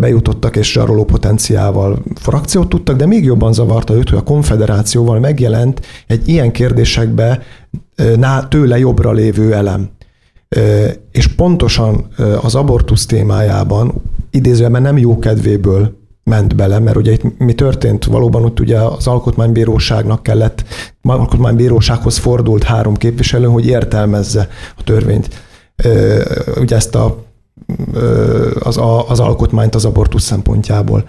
bejutottak 0.00 0.56
és 0.56 0.72
zsaroló 0.72 1.04
potenciával 1.04 2.02
frakciót 2.14 2.68
tudtak, 2.68 2.96
de 2.96 3.06
még 3.06 3.24
jobban 3.24 3.52
zavarta 3.52 3.94
őt, 3.94 4.08
hogy 4.08 4.18
a 4.18 4.22
konfederációval 4.22 5.18
megjelent 5.18 5.80
egy 6.06 6.28
ilyen 6.28 6.52
kérdésekbe 6.52 7.42
tőle 8.48 8.78
jobbra 8.78 9.12
lévő 9.12 9.54
elem. 9.54 9.90
És 11.12 11.26
pontosan 11.26 12.06
az 12.42 12.54
abortusz 12.54 13.06
témájában 13.06 14.02
idézőben 14.30 14.82
nem 14.82 14.98
jó 14.98 15.18
kedvéből 15.18 16.02
ment 16.24 16.56
bele, 16.56 16.78
mert 16.78 16.96
ugye 16.96 17.12
itt 17.12 17.38
mi 17.38 17.54
történt? 17.54 18.04
Valóban 18.04 18.44
ott 18.44 18.60
ugye 18.60 18.78
az 18.78 19.06
alkotmánybíróságnak 19.06 20.22
kellett, 20.22 20.64
alkotmánybírósághoz 21.02 22.18
fordult 22.18 22.62
három 22.62 22.96
képviselő, 22.96 23.46
hogy 23.46 23.66
értelmezze 23.66 24.48
a 24.76 24.82
törvényt. 24.84 25.28
Ugye 26.60 26.76
ezt 26.76 26.94
a 26.94 27.24
az, 28.60 28.80
az 29.08 29.20
alkotmányt 29.20 29.74
az 29.74 29.84
abortusz 29.84 30.24
szempontjából. 30.24 31.04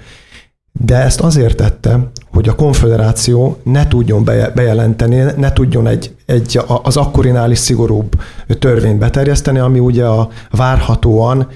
De 0.82 0.96
ezt 0.96 1.22
azért 1.22 1.56
tette, 1.56 2.12
hogy 2.32 2.50
a 2.50 2.56
konfederáció 2.56 3.58
ne 3.64 3.88
tudjon 3.88 4.24
bejelenteni, 4.56 5.24
ne 5.38 5.54
tudjon 5.54 5.88
egy, 5.88 6.16
egy 6.26 6.60
az 6.84 6.98
akkorinál 6.98 7.52
is 7.52 7.58
szigorúbb 7.58 8.22
törvényt 8.60 9.00
beterjeszteni, 9.00 9.60
ami 9.60 9.80
ugye 9.80 10.06
a 10.06 10.30
várhatóan 10.52 11.48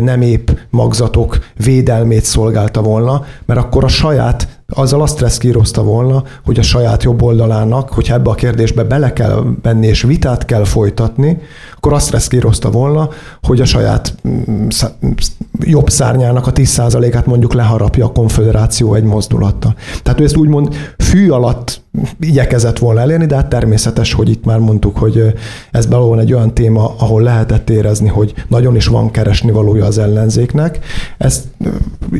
nem 0.00 0.22
épp 0.22 0.50
magzatok 0.70 1.38
védelmét 1.64 2.24
szolgálta 2.24 2.82
volna, 2.82 3.24
mert 3.46 3.60
akkor 3.60 3.84
a 3.84 3.88
saját, 3.88 4.55
azzal 4.68 5.02
azt 5.02 5.20
reszkírozta 5.20 5.82
volna, 5.82 6.22
hogy 6.44 6.58
a 6.58 6.62
saját 6.62 7.02
jobb 7.02 7.22
oldalának, 7.22 7.88
hogyha 7.88 8.14
ebbe 8.14 8.30
a 8.30 8.34
kérdésbe 8.34 8.82
bele 8.84 9.12
kell 9.12 9.44
venni 9.62 9.86
és 9.86 10.02
vitát 10.02 10.44
kell 10.44 10.64
folytatni, 10.64 11.38
akkor 11.76 11.92
azt 11.92 12.10
reszkírozta 12.10 12.70
volna, 12.70 13.08
hogy 13.42 13.60
a 13.60 13.64
saját 13.64 14.14
mm, 14.28 14.68
jobb 15.60 15.90
szárnyának 15.90 16.46
a 16.46 16.52
10%-át 16.52 17.26
mondjuk 17.26 17.54
leharapja 17.54 18.04
a 18.04 18.12
konfederáció 18.12 18.94
egy 18.94 19.04
mozdulattal. 19.04 19.74
Tehát 20.02 20.20
ő 20.20 20.24
ezt 20.24 20.36
úgymond 20.36 20.74
fű 20.98 21.30
alatt 21.30 21.84
igyekezett 22.20 22.78
volna 22.78 23.00
elérni, 23.00 23.26
de 23.26 23.34
hát 23.34 23.48
természetes, 23.48 24.12
hogy 24.12 24.28
itt 24.28 24.44
már 24.44 24.58
mondtuk, 24.58 24.96
hogy 24.96 25.34
ez 25.70 25.86
belőle 25.86 26.20
egy 26.20 26.32
olyan 26.32 26.54
téma, 26.54 26.94
ahol 26.98 27.22
lehetett 27.22 27.70
érezni, 27.70 28.08
hogy 28.08 28.34
nagyon 28.48 28.76
is 28.76 28.86
van 28.86 29.10
keresni 29.10 29.50
valója 29.50 29.84
az 29.84 29.98
ellenzéknek. 29.98 30.78
Ezt 31.18 31.44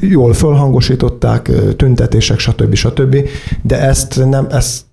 jól 0.01 0.33
fölhangosították, 0.33 1.51
tüntetések, 1.77 2.39
stb. 2.39 2.75
stb. 2.75 3.17
De 3.63 3.81
ezt 3.81 4.25
nem, 4.25 4.47
ezt, 4.51 4.85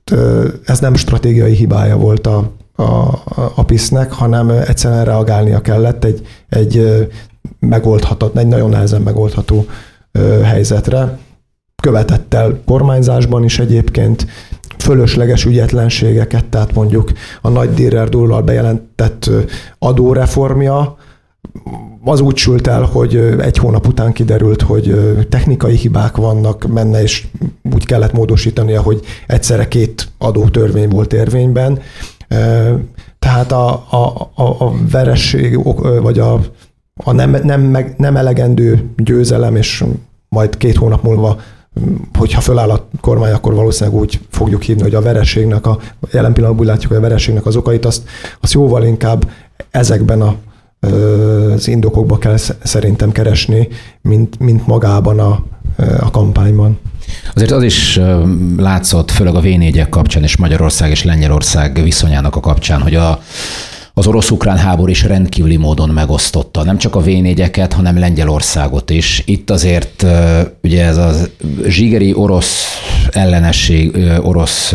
ez 0.66 0.80
nem 0.80 0.96
stratégiai 0.96 1.54
hibája 1.54 1.98
volt 1.98 2.28
a, 2.28 2.52
a, 2.76 3.22
a 3.56 3.64
PISZ-nek, 3.66 4.12
hanem 4.12 4.50
egyszerűen 4.50 5.06
reagálnia 5.06 5.62
kellett 5.62 6.04
egy, 6.04 6.28
egy 6.50 7.08
megoldhatat, 7.60 8.38
egy 8.38 8.48
nagyon 8.48 8.70
nehezen 8.70 9.02
megoldható 9.02 9.66
helyzetre. 10.44 11.18
Követett 11.82 12.34
el 12.34 12.62
kormányzásban 12.66 13.44
is 13.44 13.60
egyébként, 13.60 14.26
fölösleges 14.84 15.46
ügyetlenségeket, 15.46 16.46
tehát 16.46 16.74
mondjuk 16.74 17.12
a 17.42 17.50
nagy 17.50 17.74
Dírer 17.74 18.10
Dullal 18.10 18.42
bejelentett 18.42 19.30
adóreformja, 19.80 20.98
az 22.06 22.20
úgy 22.20 22.38
sült 22.38 22.68
el, 22.68 22.82
hogy 22.82 23.16
egy 23.40 23.58
hónap 23.58 23.88
után 23.88 24.12
kiderült, 24.12 24.62
hogy 24.62 24.96
technikai 25.30 25.76
hibák 25.76 26.16
vannak 26.16 26.66
benne, 26.74 27.02
és 27.02 27.28
úgy 27.74 27.86
kellett 27.86 28.14
módosítania, 28.14 28.82
hogy 28.82 29.02
egyszerre 29.28 29.68
két 29.68 30.08
adótörvény 30.18 30.90
volt 30.90 31.14
érvényben. 31.14 31.80
Tehát 33.20 33.52
a, 33.52 33.70
a, 33.90 34.32
a, 34.36 34.44
a 34.44 34.74
veresség, 34.92 35.64
vagy 36.02 36.20
a, 36.20 36.40
a 37.04 37.12
nem, 37.12 37.38
nem, 37.44 37.78
nem 37.98 38.18
elegendő 38.18 38.90
győzelem, 38.98 39.56
és 39.56 39.84
majd 40.30 40.58
két 40.58 40.76
hónap 40.76 41.04
múlva 41.04 41.40
hogyha 42.18 42.42
föláll 42.42 42.70
a 42.70 42.88
kormány, 43.02 43.32
akkor 43.32 43.54
valószínűleg 43.54 44.00
úgy 44.00 44.20
fogjuk 44.30 44.62
hívni, 44.62 44.82
hogy 44.82 44.96
a 44.96 45.02
vereségnek, 45.02 45.66
a 45.68 45.80
jelen 46.12 46.34
pillanatban 46.34 46.66
úgy 46.66 46.72
látjuk, 46.72 46.92
hogy 46.92 47.02
a 47.02 47.08
vereségnek 47.08 47.46
az 47.46 47.56
okait, 47.56 47.86
azt, 47.86 48.04
azt 48.42 48.54
jóval 48.54 48.84
inkább 48.84 49.32
ezekben 49.72 50.22
a, 50.22 50.36
az 51.54 51.68
indokokba 51.68 52.18
kell 52.18 52.38
szerintem 52.64 53.12
keresni, 53.12 53.68
mint, 54.02 54.40
mint 54.40 54.68
magában 54.68 55.20
a, 55.20 55.44
a 56.00 56.12
kampányban. 56.12 56.80
Azért 57.36 57.52
az 57.52 57.64
is 57.64 58.00
látszott, 58.58 59.12
főleg 59.12 59.36
a 59.36 59.42
v 59.42 59.48
kapcsán 59.90 60.24
és 60.24 60.38
Magyarország 60.38 60.90
és 60.90 61.04
Lengyelország 61.04 61.84
viszonyának 61.84 62.36
a 62.36 62.40
kapcsán, 62.40 62.82
hogy 62.82 62.96
a, 62.96 63.20
az 63.96 64.08
orosz-ukrán 64.08 64.58
háború 64.58 64.90
is 64.90 65.04
rendkívüli 65.04 65.58
módon 65.58 65.90
megosztotta 65.90 66.64
nem 66.64 66.78
csak 66.78 66.96
a 66.96 67.02
v 67.02 67.08
hanem 67.72 68.00
Lengyelországot 68.00 68.90
is. 68.90 69.24
Itt 69.26 69.50
azért 69.50 70.06
ugye 70.64 70.86
ez 70.86 70.98
a 70.98 71.12
zsigeri 71.68 72.14
orosz 72.14 72.66
ellenesség, 73.12 73.98
orosz 74.22 74.74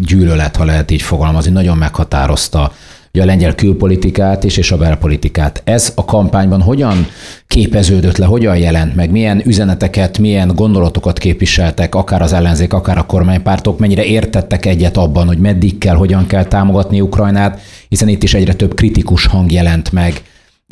gyűlölet, 0.00 0.56
ha 0.56 0.64
lehet 0.64 0.90
így 0.90 1.02
fogalmazni, 1.02 1.50
nagyon 1.50 1.76
meghatározta 1.76 2.72
a 3.20 3.24
lengyel 3.24 3.54
külpolitikát 3.54 4.44
is, 4.44 4.56
és 4.56 4.72
a 4.72 4.76
belpolitikát. 4.76 5.62
Ez 5.64 5.92
a 5.94 6.04
kampányban 6.04 6.62
hogyan 6.62 7.06
képeződött 7.46 8.16
le, 8.16 8.26
hogyan 8.26 8.56
jelent 8.56 8.94
meg, 8.94 9.10
milyen 9.10 9.42
üzeneteket, 9.44 10.18
milyen 10.18 10.52
gondolatokat 10.54 11.18
képviseltek, 11.18 11.94
akár 11.94 12.22
az 12.22 12.32
ellenzék, 12.32 12.72
akár 12.72 12.98
a 12.98 13.06
kormánypártok, 13.06 13.78
mennyire 13.78 14.04
értettek 14.04 14.66
egyet 14.66 14.96
abban, 14.96 15.26
hogy 15.26 15.38
meddig 15.38 15.78
kell, 15.78 15.94
hogyan 15.94 16.26
kell 16.26 16.44
támogatni 16.44 17.00
Ukrajnát, 17.00 17.60
hiszen 17.88 18.08
itt 18.08 18.22
is 18.22 18.34
egyre 18.34 18.54
több 18.54 18.74
kritikus 18.74 19.26
hang 19.26 19.52
jelent 19.52 19.92
meg, 19.92 20.22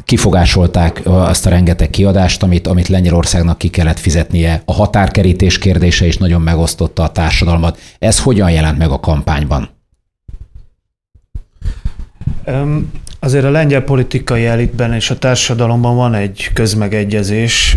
kifogásolták 0.04 1.00
azt 1.04 1.46
a 1.46 1.50
rengeteg 1.50 1.90
kiadást, 1.90 2.42
amit, 2.42 2.66
amit 2.66 2.88
Lengyelországnak 2.88 3.58
ki 3.58 3.68
kellett 3.68 3.98
fizetnie. 3.98 4.62
A 4.64 4.72
határkerítés 4.72 5.58
kérdése 5.58 6.06
is 6.06 6.16
nagyon 6.16 6.40
megosztotta 6.40 7.02
a 7.02 7.12
társadalmat. 7.12 7.78
Ez 7.98 8.20
hogyan 8.20 8.50
jelent 8.50 8.78
meg 8.78 8.90
a 8.90 9.00
kampányban? 9.00 9.81
Azért 13.18 13.44
a 13.44 13.50
lengyel 13.50 13.82
politikai 13.82 14.46
elitben 14.46 14.92
és 14.92 15.10
a 15.10 15.18
társadalomban 15.18 15.96
van 15.96 16.14
egy 16.14 16.50
közmegegyezés 16.52 17.76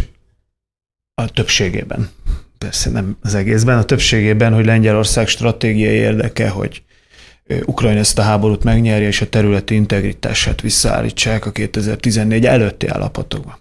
a 1.14 1.30
többségében. 1.30 2.10
Persze 2.58 2.90
nem 2.90 3.18
az 3.22 3.36
egészben, 3.36 3.78
a 3.78 3.84
többségében, 3.84 4.54
hogy 4.54 4.66
Lengyelország 4.66 5.28
stratégiai 5.28 5.96
érdeke, 5.96 6.50
hogy 6.50 6.84
Ukrajna 7.66 8.00
ezt 8.00 8.20
a 8.20 8.22
háborút 8.22 8.64
megnyerje, 8.64 9.08
és 9.08 9.22
a 9.22 9.30
területi 9.30 9.76
integritását 9.76 10.62
visszaállítsák 10.62 11.46
a 11.46 11.52
2014 11.52 12.46
előtti 12.46 12.88
állapotokba. 12.88 13.60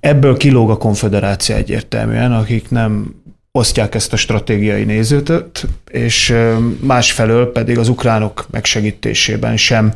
Ebből 0.00 0.36
kilóg 0.36 0.70
a 0.70 0.76
konfederáció 0.76 1.54
egyértelműen, 1.54 2.32
akik 2.32 2.70
nem 2.70 3.22
osztják 3.58 3.94
ezt 3.94 4.12
a 4.12 4.16
stratégiai 4.16 4.84
nézőt, 4.84 5.66
és 5.90 6.34
másfelől 6.80 7.52
pedig 7.52 7.78
az 7.78 7.88
ukránok 7.88 8.46
megsegítésében 8.50 9.56
sem 9.56 9.94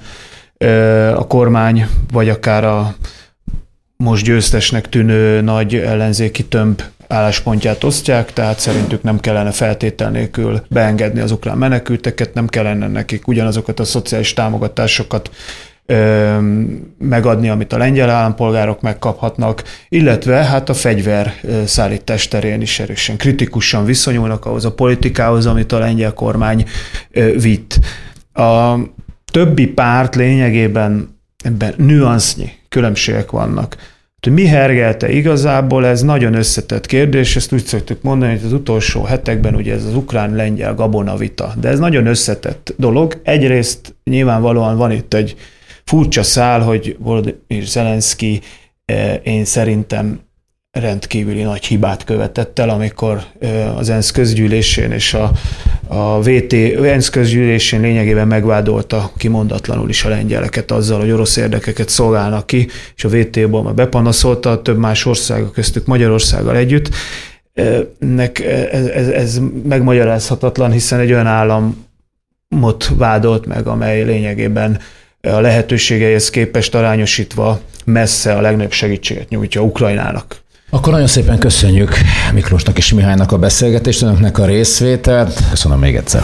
a 1.15 1.27
kormány, 1.27 1.87
vagy 2.13 2.29
akár 2.29 2.65
a 2.65 2.95
most 3.97 4.25
győztesnek 4.25 4.89
tűnő 4.89 5.41
nagy 5.41 5.75
ellenzéki 5.75 6.45
tömb 6.45 6.83
álláspontját 7.09 7.85
osztják, 7.85 8.33
tehát 8.33 8.59
szerintük 8.59 9.03
nem 9.03 9.21
kellene 9.21 9.51
feltétel 9.51 10.11
nélkül 10.11 10.63
beengedni 10.69 11.21
az 11.21 11.31
ukrán 11.31 11.59
menekülteket, 11.59 12.35
nem 12.35 12.47
kellene 12.47 12.89
nekik 12.89 13.29
ugyanazokat 13.29 13.81
a 13.81 13.85
szociális 13.85 14.33
támogatásokat 14.33 15.31
megadni, 16.99 17.49
amit 17.49 17.73
a 17.73 17.79
lengyel 17.79 18.11
állampolgárok 18.11 18.81
megkaphatnak, 18.81 19.63
illetve 19.89 20.35
hát 20.35 20.69
a 20.69 20.75
fegyver 20.75 21.35
szállítás 21.65 22.29
terén 22.29 22.61
is 22.61 22.81
erősen 22.81 23.17
kritikusan 23.17 23.85
viszonyulnak 23.85 24.47
ahhoz 24.47 24.65
a 24.65 24.73
politikához, 24.73 25.47
amit 25.47 25.73
a 25.73 25.79
lengyel 25.79 26.13
kormány 26.13 26.65
vitt. 27.41 27.79
A 28.33 28.75
többi 29.33 29.67
párt 29.67 30.15
lényegében 30.15 31.19
ebben 31.45 31.75
nüansznyi 31.77 32.51
különbségek 32.69 33.31
vannak. 33.31 33.77
Mi 34.31 34.47
hergelte 34.47 35.11
igazából, 35.11 35.87
ez 35.87 36.03
nagyon 36.03 36.35
összetett 36.35 36.87
kérdés, 36.87 37.37
ezt 37.37 37.53
úgy 37.53 37.65
szoktuk 37.65 38.03
mondani, 38.03 38.33
hogy 38.33 38.45
az 38.45 38.53
utolsó 38.53 39.03
hetekben 39.03 39.55
ugye 39.55 39.75
ez 39.75 39.85
az 39.85 39.95
ukrán-lengyel 39.95 40.75
gabona 40.75 41.17
vita, 41.17 41.53
de 41.61 41.69
ez 41.69 41.79
nagyon 41.79 42.07
összetett 42.07 42.75
dolog. 42.77 43.21
Egyrészt 43.23 43.95
nyilvánvalóan 44.05 44.77
van 44.77 44.91
itt 44.91 45.15
egy 45.15 45.37
furcsa 45.89 46.23
szál, 46.23 46.61
hogy 46.61 46.97
Volodymyr 46.99 47.63
Zelenszky 47.63 48.41
eh, 48.85 49.21
én 49.23 49.45
szerintem 49.45 50.21
rendkívüli 50.71 51.43
nagy 51.43 51.65
hibát 51.65 52.05
követett 52.05 52.59
el, 52.59 52.69
amikor 52.69 53.23
az 53.77 53.89
ENSZ 53.89 54.11
közgyűlésén 54.11 54.91
és 54.91 55.15
a, 55.15 55.33
a 55.87 56.21
VT 56.21 56.53
ENSZ 56.83 57.09
közgyűlésén 57.11 57.81
lényegében 57.81 58.27
megvádolta 58.27 59.11
kimondatlanul 59.17 59.89
is 59.89 60.05
a 60.05 60.09
lengyeleket 60.09 60.71
azzal, 60.71 61.01
hogy 61.01 61.11
orosz 61.11 61.37
érdekeket 61.37 61.89
szolgálnak 61.89 62.47
ki, 62.47 62.69
és 62.97 63.05
a 63.05 63.09
VT-ból 63.09 63.63
már 63.63 63.75
bepanaszolta 63.75 64.63
több 64.63 64.79
más 64.79 65.07
ország, 65.07 65.45
köztük 65.53 65.87
Magyarországgal 65.87 66.57
együtt. 66.57 66.89
Nek 67.99 68.41
ez, 68.71 68.87
ez, 68.87 69.09
ez 69.09 69.41
megmagyarázhatatlan, 69.65 70.71
hiszen 70.71 70.99
egy 70.99 71.13
olyan 71.13 71.27
államot 71.27 72.89
vádolt 72.97 73.47
meg, 73.47 73.67
amely 73.67 74.05
lényegében 74.05 74.79
a 75.23 75.41
lehetőségeihez 75.41 76.31
képest 76.31 76.75
arányosítva 76.75 77.61
messze 77.85 78.33
a 78.33 78.41
legnagyobb 78.41 78.73
segítséget 78.73 79.29
nyújtja 79.29 79.61
Ukrajnának. 79.61 80.37
Akkor 80.71 80.93
nagyon 80.93 81.07
szépen 81.07 81.39
köszönjük 81.39 81.97
Miklósnak 82.33 82.79
és 82.79 82.93
Mihálynak 82.93 83.33
a 83.33 83.39
beszélgetést, 83.39 84.03
önöknek 84.03 84.39
a 84.39 84.47
részvételt. 84.47 85.41
Köszönöm 85.51 85.79
még 85.79 85.97
egyszer. 85.97 86.23